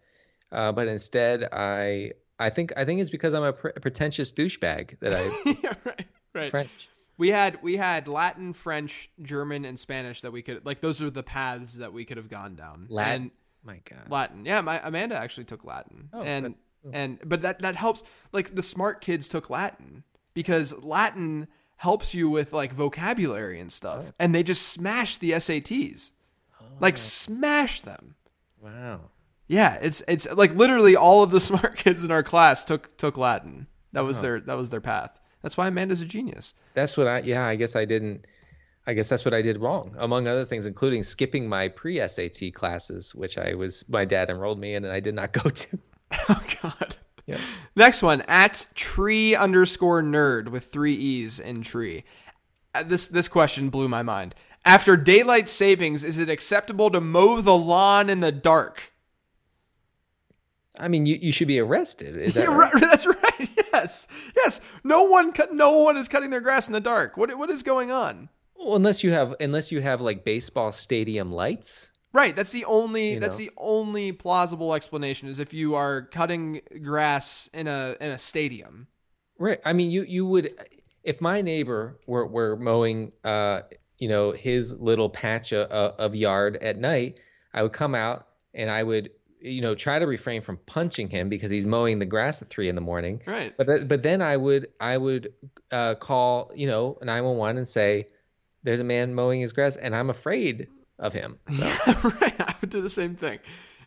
[0.53, 4.99] Uh, but instead, I I think I think it's because I'm a pre- pretentious douchebag
[5.01, 5.25] that I
[5.63, 6.51] yeah, right, right.
[6.51, 6.89] French.
[7.17, 10.81] We had we had Latin, French, German, and Spanish that we could like.
[10.81, 12.87] Those are the paths that we could have gone down.
[12.89, 13.23] Latin.
[13.23, 13.31] And
[13.65, 14.09] My God.
[14.09, 14.47] Latin.
[14.47, 16.11] Yeah, my Amanda actually took Latin.
[16.13, 16.55] Oh, and good.
[16.87, 16.91] Oh.
[16.93, 22.29] and but that that helps like the smart kids took Latin because Latin helps you
[22.29, 24.05] with like vocabulary and stuff.
[24.09, 24.15] Oh.
[24.21, 26.13] And they just smash the SATs.
[26.81, 26.97] Like oh.
[26.97, 28.15] smash them.
[28.63, 29.11] Wow.
[29.49, 33.17] Yeah, it's it's like literally all of the smart kids in our class took took
[33.17, 33.67] Latin.
[33.93, 35.19] That was their that was their path.
[35.43, 36.55] That's why Amanda's a genius.
[36.75, 38.27] That's what I yeah, I guess I didn't
[38.87, 42.55] I guess that's what I did wrong, among other things, including skipping my pre SAT
[42.55, 45.79] classes, which I was my dad enrolled me in and I did not go to.
[46.31, 46.97] Oh God.
[47.27, 47.39] Yeah.
[47.77, 52.05] Next one at tree underscore nerd with three e's in tree.
[52.75, 54.35] Uh, This this question blew my mind.
[54.65, 58.93] After daylight savings, is it acceptable to mow the lawn in the dark?
[60.79, 62.17] I mean, you, you should be arrested.
[62.17, 62.73] Is that right?
[62.73, 62.81] right.
[62.81, 63.15] That's right.
[63.79, 64.61] Yes, yes.
[64.83, 65.53] No one cut.
[65.53, 67.17] No one is cutting their grass in the dark.
[67.17, 68.29] What what is going on?
[68.59, 71.93] Well, unless you have unless you have like baseball stadium lights.
[72.13, 72.35] Right.
[72.35, 73.13] That's the only.
[73.13, 73.45] You that's know.
[73.45, 78.89] the only plausible explanation is if you are cutting grass in a in a stadium.
[79.39, 79.61] Right.
[79.65, 80.55] I mean, you you would
[81.05, 83.61] if my neighbor were were mowing uh
[83.99, 87.21] you know his little patch of, of yard at night,
[87.55, 89.11] I would come out and I would
[89.41, 92.69] you know try to refrain from punching him because he's mowing the grass at three
[92.69, 93.23] in the morning.
[93.27, 93.55] Right.
[93.57, 95.33] But but then I would I would
[95.71, 98.07] uh, call you know 911 and say
[98.63, 100.69] there's a man mowing his grass and I'm afraid
[100.99, 101.39] of him.
[101.51, 102.41] So, right.
[102.41, 103.39] I would do the same thing.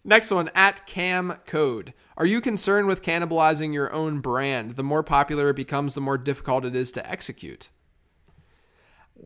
[0.03, 1.93] Next one at Cam Code.
[2.17, 4.71] Are you concerned with cannibalizing your own brand?
[4.71, 7.69] The more popular it becomes, the more difficult it is to execute.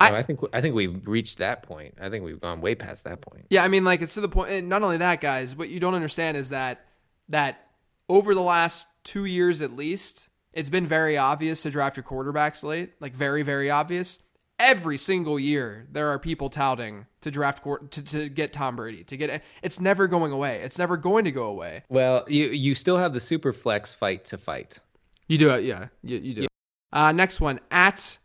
[0.01, 1.95] No, I think I think we've reached that point.
[1.99, 3.45] I think we've gone way past that point.
[3.49, 4.51] Yeah, I mean, like it's to the point.
[4.51, 5.55] And not only that, guys.
[5.55, 6.85] What you don't understand is that
[7.29, 7.67] that
[8.09, 12.63] over the last two years at least, it's been very obvious to draft your quarterbacks
[12.63, 12.93] late.
[12.99, 14.19] Like very, very obvious.
[14.57, 19.17] Every single year, there are people touting to draft to, to get Tom Brady to
[19.17, 19.43] get.
[19.61, 20.61] It's never going away.
[20.61, 21.83] It's never going to go away.
[21.89, 24.79] Well, you you still have the super flex fight to fight.
[25.27, 25.87] You do it, yeah.
[26.03, 26.47] You, you do.
[26.93, 28.17] Uh, next one at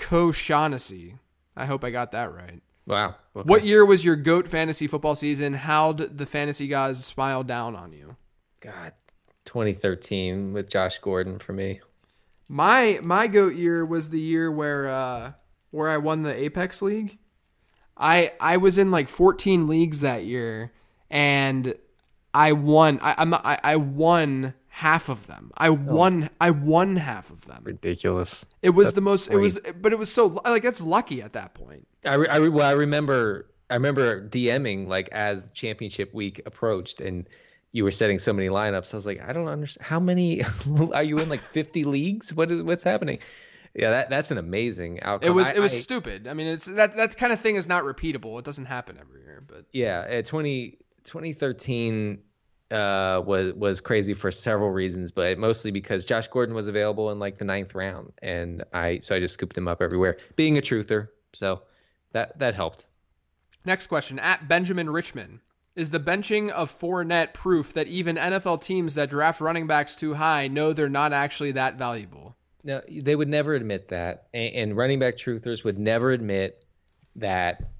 [0.00, 1.18] Koshaughnessy.
[1.56, 2.62] I hope I got that right.
[2.86, 3.14] Wow.
[3.36, 3.48] Okay.
[3.48, 5.54] What year was your goat fantasy football season?
[5.54, 8.16] How'd the fantasy guys smile down on you?
[8.60, 8.92] God,
[9.44, 11.80] 2013 with Josh Gordon for me.
[12.48, 15.32] My my goat year was the year where uh,
[15.70, 17.18] where I won the Apex League.
[17.96, 20.72] I I was in like 14 leagues that year,
[21.10, 21.74] and
[22.34, 22.98] I won.
[23.02, 25.50] I I'm not, I, I won half of them.
[25.56, 26.30] I won.
[26.40, 27.62] I won half of them.
[27.64, 28.46] Ridiculous.
[28.62, 29.28] It was That's the most.
[29.30, 31.86] It was, but it was so like that's lucky at that point.
[32.06, 37.00] I, re- I re- well, I remember I remember DMing like as championship week approached
[37.00, 37.28] and
[37.72, 38.92] you were setting so many lineups.
[38.94, 39.86] I was like, I don't understand.
[39.86, 40.42] How many
[40.94, 41.28] are you in?
[41.28, 42.34] Like 50 leagues?
[42.34, 43.18] What is what's happening?
[43.74, 45.28] Yeah, that that's an amazing outcome.
[45.30, 46.26] It was I- it was I- stupid.
[46.26, 48.38] I mean, it's that that kind of thing is not repeatable.
[48.38, 50.18] It doesn't happen every year, but yeah.
[50.18, 52.18] Uh, 20, 2013
[52.70, 57.18] uh, was was crazy for several reasons, but mostly because Josh Gordon was available in
[57.18, 60.18] like the ninth round, and I so I just scooped him up everywhere.
[60.36, 61.62] Being a truther, so
[62.12, 62.86] that that helped.
[63.64, 65.40] Next question at Benjamin Richmond.
[65.76, 70.14] Is the benching of Fournette proof that even NFL teams that draft running backs too
[70.14, 72.36] high know they're not actually that valuable?
[72.64, 76.64] No, they would never admit that, and, and running back truthers would never admit
[77.16, 77.70] that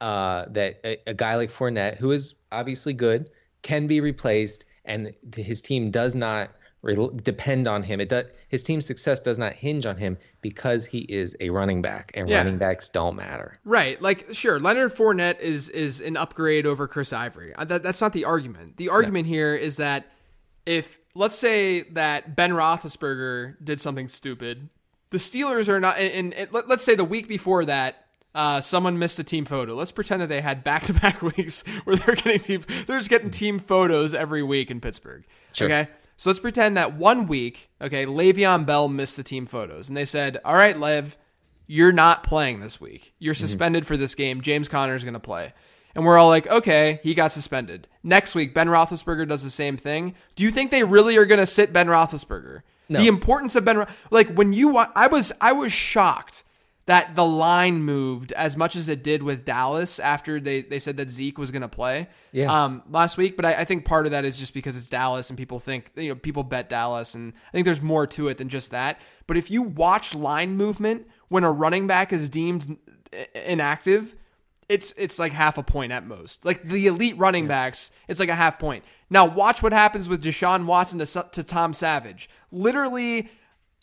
[0.00, 3.30] uh, that a, a guy like Fournette, who is obviously good,
[3.64, 6.50] can be replaced, and his team does not
[6.82, 8.00] re- depend on him.
[8.00, 11.82] It does, his team's success does not hinge on him because he is a running
[11.82, 12.36] back, and Yeah.
[12.38, 13.58] running backs don't matter.
[13.64, 17.52] Right, like sure, Leonard Fournette is is an upgrade over Chris Ivory.
[17.54, 18.76] Uh, That, that's not the argument.
[18.76, 20.06] The argument here is that
[20.66, 24.68] if let's say that Ben Roethlisberger did something stupid,
[25.10, 25.98] the Steelers are not.
[25.98, 28.03] And, and let, let's say the week before that.
[28.34, 29.74] Uh, someone missed a team photo.
[29.74, 33.58] Let's pretend that they had back-to-back weeks where they're getting team, they're just getting team
[33.58, 35.24] photos every week in Pittsburgh.
[35.52, 35.66] Sure.
[35.66, 39.96] Okay, so let's pretend that one week, okay, Le'Veon Bell missed the team photos, and
[39.96, 41.16] they said, "All right, Lev,
[41.66, 43.14] you're not playing this week.
[43.18, 44.40] You're suspended for this game.
[44.40, 45.52] James Conner is going to play.
[45.94, 47.86] And we're all like, okay, he got suspended.
[48.02, 50.14] Next week, Ben Roethlisberger does the same thing.
[50.34, 52.62] Do you think they really are going to sit Ben Roethlisberger?
[52.88, 52.98] No.
[53.00, 56.42] The importance of Ben, Ro- like when you, wa- I was, I was shocked
[56.86, 60.98] that the line moved as much as it did with Dallas after they, they said
[60.98, 62.64] that Zeke was going to play Yeah.
[62.64, 63.36] um, last week.
[63.36, 65.90] But I, I think part of that is just because it's Dallas and people think,
[65.96, 67.14] you know, people bet Dallas.
[67.14, 69.00] And I think there's more to it than just that.
[69.26, 72.76] But if you watch line movement when a running back is deemed
[73.34, 74.16] inactive,
[74.68, 76.44] it's it's like half a point at most.
[76.44, 78.84] Like the elite running backs, it's like a half point.
[79.10, 82.28] Now watch what happens with Deshaun Watson to, to Tom Savage.
[82.50, 83.30] Literally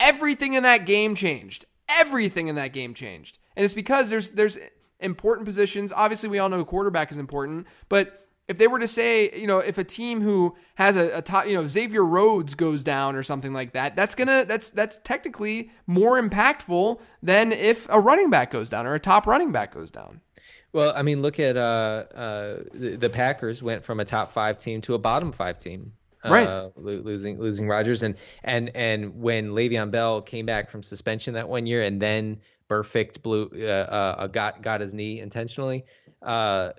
[0.00, 1.64] everything in that game changed.
[2.00, 3.38] Everything in that game changed.
[3.56, 4.58] And it's because there's there's
[5.00, 5.92] important positions.
[5.94, 9.60] Obviously, we all know quarterback is important, but if they were to say, you know,
[9.60, 13.22] if a team who has a, a top, you know, Xavier Rhodes goes down or
[13.22, 18.50] something like that, that's gonna that's that's technically more impactful than if a running back
[18.50, 20.20] goes down or a top running back goes down.
[20.72, 24.58] Well, I mean, look at uh, uh, the, the Packers went from a top five
[24.58, 25.92] team to a bottom five team,
[26.30, 26.46] Right.
[26.46, 28.14] lo- losing losing Rodgers, and
[28.44, 33.22] and and when Le'Veon Bell came back from suspension that one year, and then Burfict
[33.22, 35.84] blew uh, uh, got got his knee intentionally,
[36.22, 36.70] uh,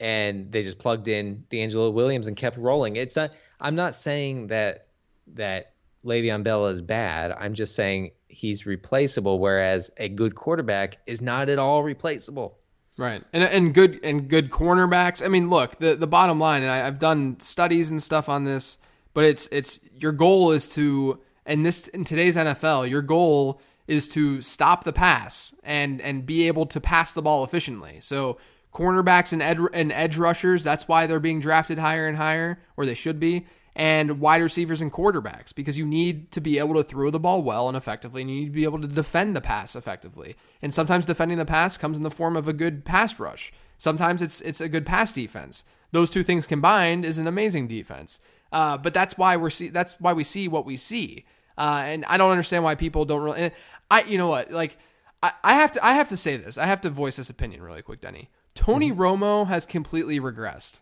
[0.00, 2.96] and they just plugged in DeAngelo Williams and kept rolling.
[2.96, 3.30] It's not.
[3.60, 4.88] I'm not saying that
[5.34, 5.72] that
[6.04, 7.32] Le'Veon Bell is bad.
[7.32, 12.58] I'm just saying he's replaceable, whereas a good quarterback is not at all replaceable.
[12.96, 15.24] Right, and and good and good cornerbacks.
[15.24, 18.42] I mean, look, the the bottom line, and I, I've done studies and stuff on
[18.42, 18.76] this,
[19.18, 24.06] but it's it's your goal is to, and this in today's NFL, your goal is
[24.10, 27.98] to stop the pass and and be able to pass the ball efficiently.
[27.98, 28.38] So
[28.72, 32.86] cornerbacks and, ed, and edge rushers, that's why they're being drafted higher and higher, or
[32.86, 33.44] they should be
[33.74, 37.42] and wide receivers and quarterbacks because you need to be able to throw the ball
[37.42, 40.36] well and effectively and you need to be able to defend the pass effectively.
[40.62, 43.52] And sometimes defending the pass comes in the form of a good pass rush.
[43.78, 45.64] Sometimes it's it's a good pass defense.
[45.90, 48.20] Those two things combined is an amazing defense.
[48.52, 51.24] Uh, but that's why we're see that's why we see what we see.
[51.56, 53.40] Uh, and I don't understand why people don't really.
[53.40, 53.52] And
[53.90, 54.78] I you know what like
[55.22, 56.58] I, I have to I have to say this.
[56.58, 58.30] I have to voice this opinion really quick, Denny.
[58.54, 59.00] Tony mm-hmm.
[59.00, 60.80] Romo has completely regressed.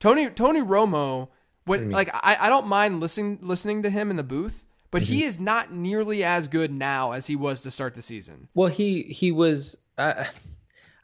[0.00, 1.28] Tony Tony Romo
[1.64, 5.12] when like I, I don't mind listening listening to him in the booth, but mm-hmm.
[5.12, 8.48] he is not nearly as good now as he was to start the season.
[8.54, 9.76] Well, he he was.
[9.96, 10.24] Uh,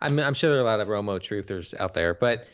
[0.00, 2.46] I'm I'm sure there are a lot of Romo truthers out there, but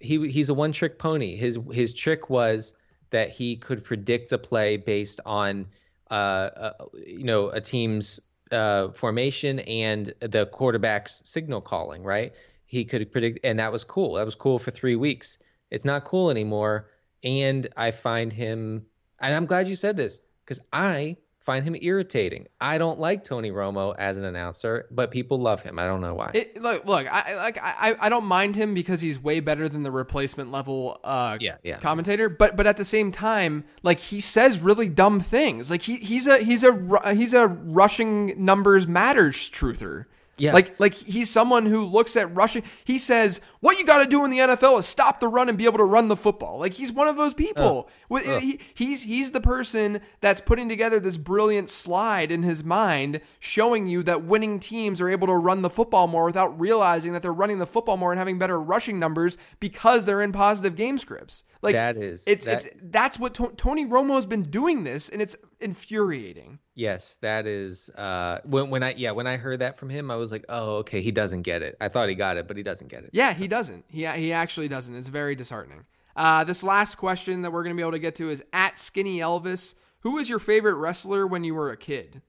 [0.00, 1.36] he he's a one trick pony.
[1.36, 2.74] His his trick was
[3.10, 5.66] that he could predict a play based on
[6.10, 6.72] uh, uh
[7.06, 8.20] you know a team's
[8.50, 12.02] uh, formation and the quarterback's signal calling.
[12.02, 12.32] Right?
[12.66, 14.14] He could predict, and that was cool.
[14.14, 15.38] That was cool for three weeks.
[15.70, 16.88] It's not cool anymore
[17.22, 18.86] and I find him,
[19.20, 22.46] and I'm glad you said this because I find him irritating.
[22.60, 25.78] I don't like Tony Romo as an announcer, but people love him.
[25.78, 26.30] I don't know why.
[26.34, 29.82] It, look, look, I like I, I don't mind him because he's way better than
[29.82, 31.78] the replacement level uh yeah, yeah.
[31.78, 35.70] commentator, but but at the same time, like he says really dumb things.
[35.70, 40.06] Like he he's a he's a he's a rushing numbers matters truther.
[40.40, 40.52] Yeah.
[40.52, 42.62] Like like he's someone who looks at rushing.
[42.84, 45.58] He says, "What you got to do in the NFL is stop the run and
[45.58, 47.88] be able to run the football." Like he's one of those people.
[48.10, 48.40] Uh, uh.
[48.40, 53.86] He, he's he's the person that's putting together this brilliant slide in his mind showing
[53.86, 57.32] you that winning teams are able to run the football more without realizing that they're
[57.32, 61.44] running the football more and having better rushing numbers because they're in positive game scripts.
[61.62, 65.20] Like that is it's that, it's that's what to- Tony Romo's been doing this and
[65.20, 66.58] it's infuriating.
[66.74, 70.16] Yes, that is uh when when I yeah, when I heard that from him, I
[70.16, 72.62] was like, "Oh, okay, he doesn't get it." I thought he got it, but he
[72.62, 73.10] doesn't get it.
[73.12, 73.84] Yeah, he doesn't.
[73.88, 74.94] He he actually doesn't.
[74.94, 75.84] It's very disheartening.
[76.16, 78.78] Uh this last question that we're going to be able to get to is at
[78.78, 79.74] Skinny Elvis.
[80.00, 82.22] Who was your favorite wrestler when you were a kid?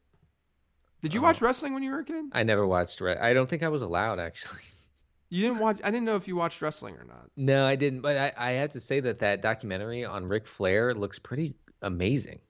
[1.02, 1.24] Did you oh.
[1.24, 2.26] watch wrestling when you were a kid?
[2.34, 3.00] I never watched.
[3.00, 4.60] Re- I don't think I was allowed actually.
[5.32, 5.80] You didn't watch.
[5.82, 7.30] I didn't know if you watched wrestling or not.
[7.38, 8.02] No, I didn't.
[8.02, 12.42] But I, I have to say that that documentary on Ric Flair looks pretty amazing.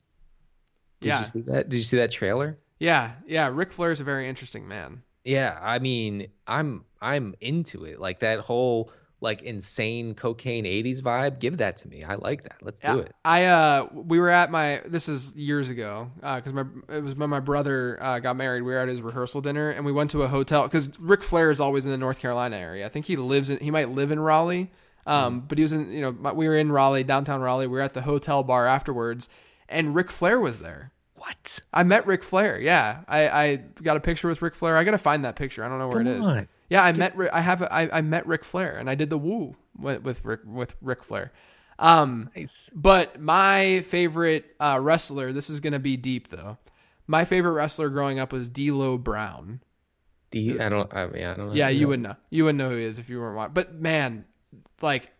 [1.00, 1.20] Did yeah.
[1.20, 1.70] you see that?
[1.70, 2.58] Did you see that trailer?
[2.80, 3.52] Yeah, yeah.
[3.54, 5.04] Ric Flair is a very interesting man.
[5.24, 8.00] Yeah, I mean, I'm I'm into it.
[8.00, 8.92] Like that whole
[9.22, 13.14] like insane cocaine 80s vibe give that to me i like that let's do it
[13.24, 17.16] i uh we were at my this is years ago uh because my it was
[17.16, 20.12] when my brother uh, got married we were at his rehearsal dinner and we went
[20.12, 23.06] to a hotel because Ric Flair is always in the north carolina area i think
[23.06, 24.72] he lives in he might live in raleigh
[25.06, 25.48] um mm.
[25.48, 27.94] but he was in you know we were in raleigh downtown raleigh we were at
[27.94, 29.30] the hotel bar afterwards
[29.72, 30.92] and Ric Flair was there.
[31.16, 31.60] What?
[31.74, 32.60] I met Ric Flair.
[32.60, 34.76] Yeah, I, I got a picture with Ric Flair.
[34.76, 35.64] I gotta find that picture.
[35.64, 36.28] I don't know where Come it is.
[36.28, 36.48] On.
[36.72, 37.16] Yeah, I met.
[37.34, 37.62] I have.
[37.64, 41.04] I, I met Ric Flair, and I did the woo with with Rick with Ric
[41.04, 41.34] Flair.
[41.78, 42.70] Um, nice.
[42.74, 45.34] But my favorite uh, wrestler.
[45.34, 46.58] This is gonna be deep though.
[47.08, 49.60] My favorite wrestler growing up was D'Lo Brown.
[50.30, 50.62] D.
[50.62, 50.94] I don't.
[50.94, 51.54] I mean, I don't.
[51.54, 52.16] Yeah, you would know.
[52.30, 53.54] You would know who he is if you weren't watching.
[53.54, 54.24] But man,
[54.82, 55.12] like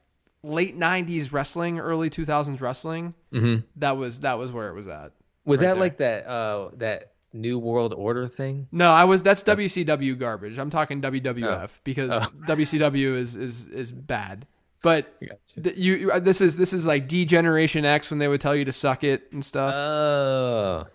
[0.44, 3.14] late '90s wrestling, early 2000s wrestling.
[3.34, 3.66] Mm-hmm.
[3.76, 5.12] That was that was where it was at.
[5.44, 5.82] Was right that there.
[5.82, 8.68] like that uh that New World Order thing?
[8.72, 9.24] No, I was.
[9.24, 10.58] That's WCW garbage.
[10.58, 11.80] I'm talking WWF oh.
[11.84, 12.32] because oh.
[12.48, 14.46] WCW is is is bad.
[14.82, 15.14] But
[15.62, 18.66] th- you, this is this is like D Generation X when they would tell you
[18.66, 19.74] to suck it and stuff.
[19.76, 20.88] Oh,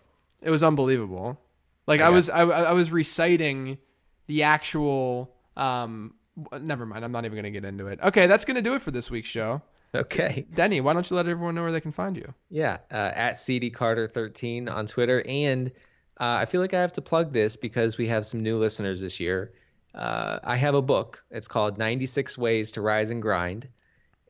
[0.43, 1.41] it was unbelievable.
[1.87, 3.79] Like I, I was I, I was reciting
[4.27, 6.15] the actual um
[6.61, 7.05] Never mind.
[7.05, 7.99] I'm not even going to get into it.
[8.03, 9.63] Okay, that's going to do it for this week's show.
[9.95, 10.47] Okay.
[10.53, 12.35] Denny, why don't you let everyone know where they can find you?
[12.51, 15.23] Yeah, uh, at CD Carter 13 on Twitter.
[15.27, 15.73] And
[16.19, 19.01] uh, I feel like I have to plug this because we have some new listeners
[19.01, 19.53] this year.
[19.95, 21.23] Uh, I have a book.
[21.31, 23.69] It's called 96 Ways to Rise and Grind,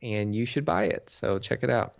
[0.01, 1.09] and you should buy it.
[1.09, 1.95] So check it out.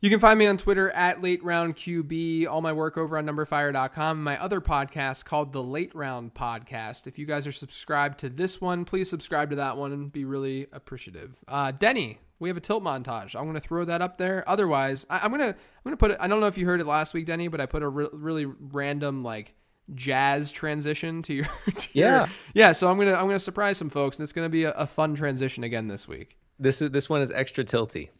[0.00, 2.46] You can find me on Twitter at Late Round QB.
[2.46, 4.22] All my work over on numberfire.com.
[4.22, 7.06] My other podcast called the Late Round Podcast.
[7.06, 10.24] If you guys are subscribed to this one, please subscribe to that one and be
[10.24, 11.38] really appreciative.
[11.48, 13.34] Uh, Denny, we have a tilt montage.
[13.34, 14.44] I'm going to throw that up there.
[14.46, 16.18] Otherwise, I, am going to I'm going to put it.
[16.20, 18.08] I don't know if you heard it last week, Denny, but I put a re-
[18.12, 19.54] really random like
[19.94, 21.44] jazz transition to your
[21.76, 22.72] to yeah your, yeah.
[22.72, 24.86] So I'm gonna I'm gonna surprise some folks, and it's going to be a, a
[24.86, 26.36] fun transition again this week.
[26.58, 28.10] This is this one is extra tilty.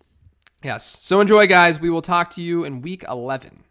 [0.62, 0.98] Yes.
[1.00, 1.80] So enjoy, guys.
[1.80, 3.64] We will talk to you in week 11.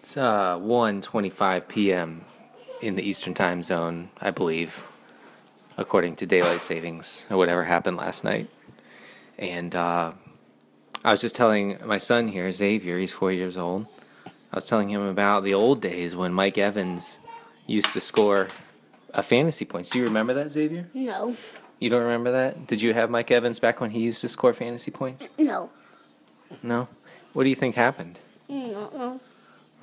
[0.00, 2.24] It's uh 1:25 p.m.
[2.80, 4.84] in the Eastern Time Zone, I believe,
[5.76, 8.48] according to daylight savings or whatever happened last night.
[9.38, 10.12] And uh,
[11.04, 13.86] I was just telling my son here, Xavier, he's four years old.
[14.26, 17.18] I was telling him about the old days when Mike Evans
[17.66, 18.48] used to score
[19.14, 19.88] a fantasy points.
[19.90, 20.88] Do you remember that, Xavier?
[20.94, 21.34] No.
[21.80, 22.66] You don't remember that?
[22.66, 25.26] Did you have Mike Evans back when he used to score fantasy points?
[25.38, 25.70] No.
[26.62, 26.86] No.
[27.32, 28.18] What do you think happened?
[28.48, 29.20] No.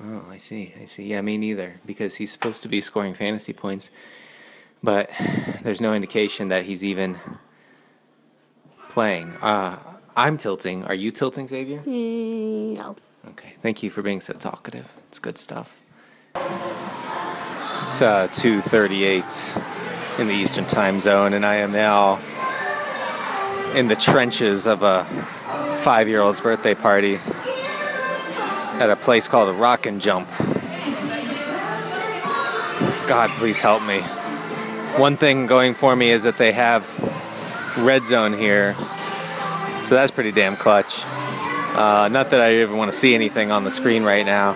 [0.02, 0.72] Oh, I see.
[0.80, 1.04] I see.
[1.04, 1.80] Yeah, me neither.
[1.84, 3.90] Because he's supposed to be scoring fantasy points,
[4.82, 5.10] but
[5.62, 7.18] there's no indication that he's even
[8.90, 9.32] playing.
[9.42, 9.78] Uh,
[10.16, 10.84] I'm tilting.
[10.84, 11.82] Are you tilting, Xavier?
[11.86, 12.96] No.
[13.28, 13.54] Okay.
[13.62, 14.86] Thank you for being so talkative.
[15.08, 15.74] It's good stuff.
[16.34, 22.18] It's uh, 2:38 in the Eastern Time Zone, and I am now
[23.74, 25.04] in the trenches of a
[25.82, 27.18] five-year-old's birthday party
[28.80, 30.28] at a place called a Rock and Jump.
[33.06, 34.02] God, please help me.
[34.96, 36.84] One thing going for me is that they have
[37.78, 38.74] red zone here,
[39.84, 41.02] so that's pretty damn clutch.
[41.04, 44.50] Uh, not that I even want to see anything on the screen right now.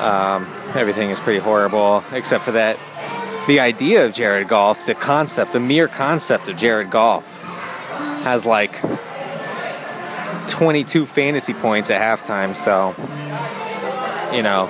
[0.00, 2.78] Um, everything is pretty horrible, except for that
[3.46, 7.24] the idea of Jared Goff, the concept, the mere concept of Jared Goff,
[8.22, 8.80] has like
[10.48, 12.56] 22 fantasy points at halftime.
[12.56, 12.94] So,
[14.34, 14.66] you know,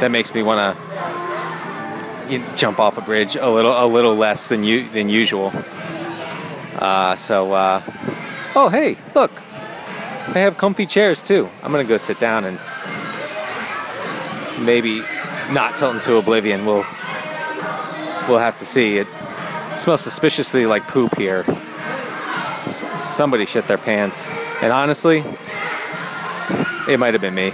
[0.00, 0.83] that makes me want to
[2.56, 5.52] jump off a bridge a little, a little less than you than usual.
[6.76, 7.82] Uh, so, uh,
[8.54, 9.30] oh hey, look,
[10.32, 11.48] they have comfy chairs too.
[11.62, 12.58] I'm gonna go sit down and
[14.64, 15.02] maybe
[15.50, 16.64] not tilt into oblivion.
[16.66, 16.84] We'll
[18.28, 18.98] we'll have to see.
[18.98, 19.06] It
[19.78, 21.44] smells suspiciously like poop here.
[22.66, 24.26] S- somebody shit their pants,
[24.62, 25.24] and honestly,
[26.88, 27.52] it might have been me.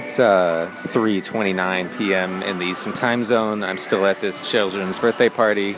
[0.00, 2.42] It's uh, 3:29 p.m.
[2.42, 3.62] in the Eastern Time Zone.
[3.62, 5.72] I'm still at this children's birthday party.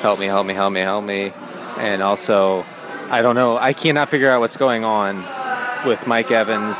[0.00, 1.32] Help me, help me, help me, help me.
[1.78, 2.64] And also,
[3.10, 3.56] I don't know.
[3.56, 5.24] I cannot figure out what's going on
[5.88, 6.76] with Mike Evans.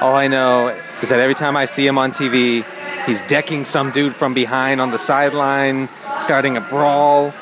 [0.00, 2.64] All I know is that every time I see him on TV,
[3.06, 5.88] he's decking some dude from behind on the sideline,
[6.18, 7.32] starting a brawl.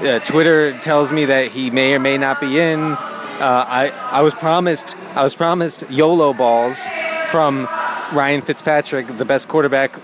[0.00, 2.80] Uh, Twitter tells me that he may or may not be in.
[2.80, 6.82] Uh, I I was promised I was promised YOLO balls
[7.30, 7.68] from
[8.12, 9.94] Ryan Fitzpatrick, the best quarterback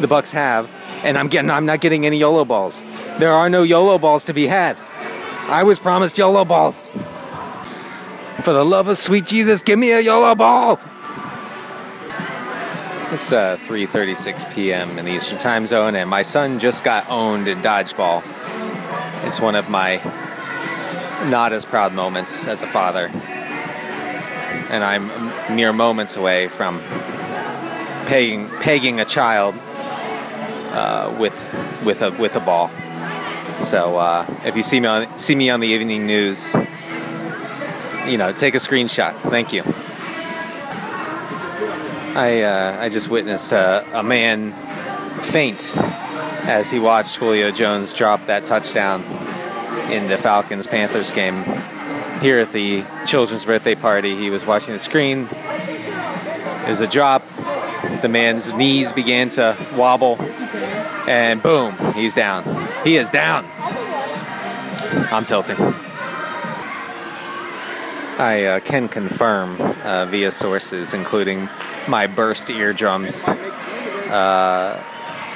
[0.00, 0.70] the Bucs have,
[1.04, 2.80] and I'm getting I'm not getting any YOLO balls.
[3.18, 4.76] There are no YOLO balls to be had.
[5.48, 6.90] I was promised YOLO balls.
[8.42, 10.80] For the love of sweet Jesus, give me a YOLO ball.
[13.12, 14.98] It's uh, 3:36 p.m.
[14.98, 18.22] in the Eastern Time Zone, and my son just got owned in dodgeball.
[19.26, 19.96] It's one of my
[21.28, 23.08] not as proud moments as a father,
[24.70, 26.80] and I'm mere moments away from
[28.06, 29.54] pegging pegging a child
[30.72, 31.34] uh, with
[31.84, 32.70] with a with a ball.
[33.64, 36.54] So uh, if you see me on see me on the evening news,
[38.06, 39.14] you know, take a screenshot.
[39.30, 39.62] Thank you.
[42.14, 44.52] I uh, I just witnessed a, a man
[45.22, 45.76] faint
[46.46, 49.02] as he watched Julio Jones drop that touchdown
[49.90, 51.44] in the Falcons Panthers game.
[52.20, 55.28] Here at the children's birthday party, he was watching the screen.
[55.30, 57.24] It was a drop.
[58.02, 60.20] The man's knees began to wobble,
[61.08, 62.68] and boom, he's down.
[62.82, 63.46] He is down.
[65.12, 65.56] I'm tilting.
[68.18, 71.48] I uh, can confirm uh, via sources, including
[71.86, 74.82] my burst eardrums, uh,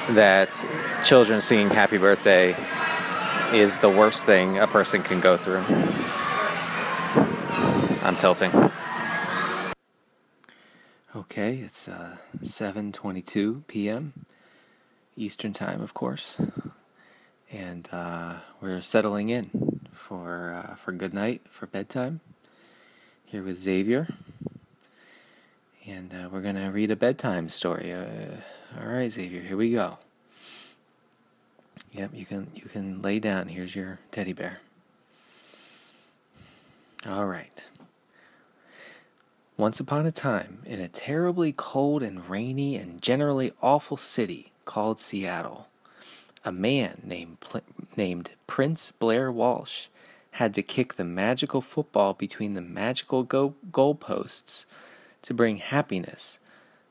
[0.09, 0.65] that
[1.03, 2.55] children singing happy birthday
[3.53, 5.63] is the worst thing a person can go through.
[8.03, 8.51] I'm tilting.
[11.17, 14.13] Okay, it's uh, 7:22 p.m.
[15.15, 16.39] Eastern Time, of course,
[17.51, 22.19] and uh, we're settling in for uh, for good night for bedtime.
[23.25, 24.09] Here with Xavier,
[25.87, 27.91] and uh, we're gonna read a bedtime story.
[27.91, 28.35] Uh,
[28.79, 29.97] all right, Xavier, here we go.
[31.93, 33.47] Yep, you can you can lay down.
[33.47, 34.59] Here's your teddy bear.
[37.07, 37.63] All right.
[39.57, 44.99] Once upon a time, in a terribly cold and rainy and generally awful city called
[44.99, 45.67] Seattle,
[46.45, 47.37] a man named
[47.95, 49.87] named Prince Blair Walsh
[50.33, 54.67] had to kick the magical football between the magical go- goalposts
[55.23, 56.39] to bring happiness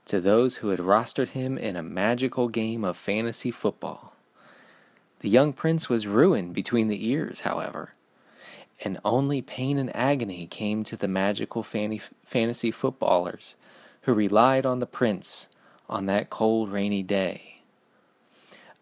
[0.05, 4.13] to those who had rostered him in a magical game of fantasy football.
[5.21, 7.95] The young prince was ruined between the ears, however,
[8.85, 13.57] and only pain and agony came to the magical fantasy footballers
[14.03, 15.49] who relied on the prince
[15.89, 17.61] on that cold, rainy day.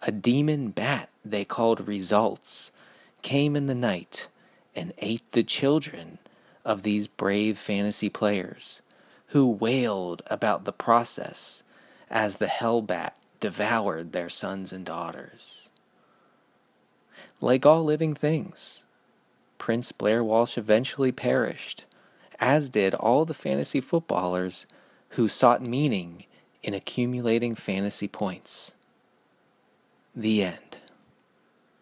[0.03, 2.71] A demon bat they called Results
[3.23, 4.29] came in the night
[4.77, 6.19] and ate the children
[6.65, 8.83] of these brave fantasy players
[9.29, 11.63] who wailed about the process
[12.11, 15.69] as the hellbat devoured their sons and daughters.
[17.41, 18.84] Like all living things,
[19.59, 21.85] Prince Blair Walsh eventually perished,
[22.39, 24.67] as did all the fantasy footballers
[25.11, 26.25] who sought meaning
[26.63, 28.73] in accumulating fantasy points.
[30.15, 30.79] The end.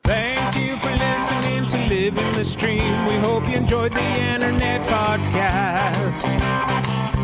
[0.04, 3.06] Thank you for listening to Living the Stream.
[3.06, 6.28] We hope you enjoyed the internet podcast.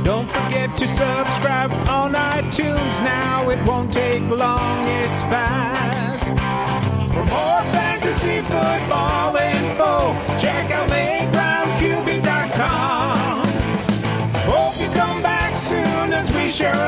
[0.05, 3.49] Don't forget to subscribe on iTunes now.
[3.51, 6.27] It won't take long, it's fast.
[7.13, 7.63] For more
[8.09, 10.17] fantasy football info.
[10.39, 13.47] Check out lateroundqb.com.
[14.47, 16.88] Hope you come back soon as we share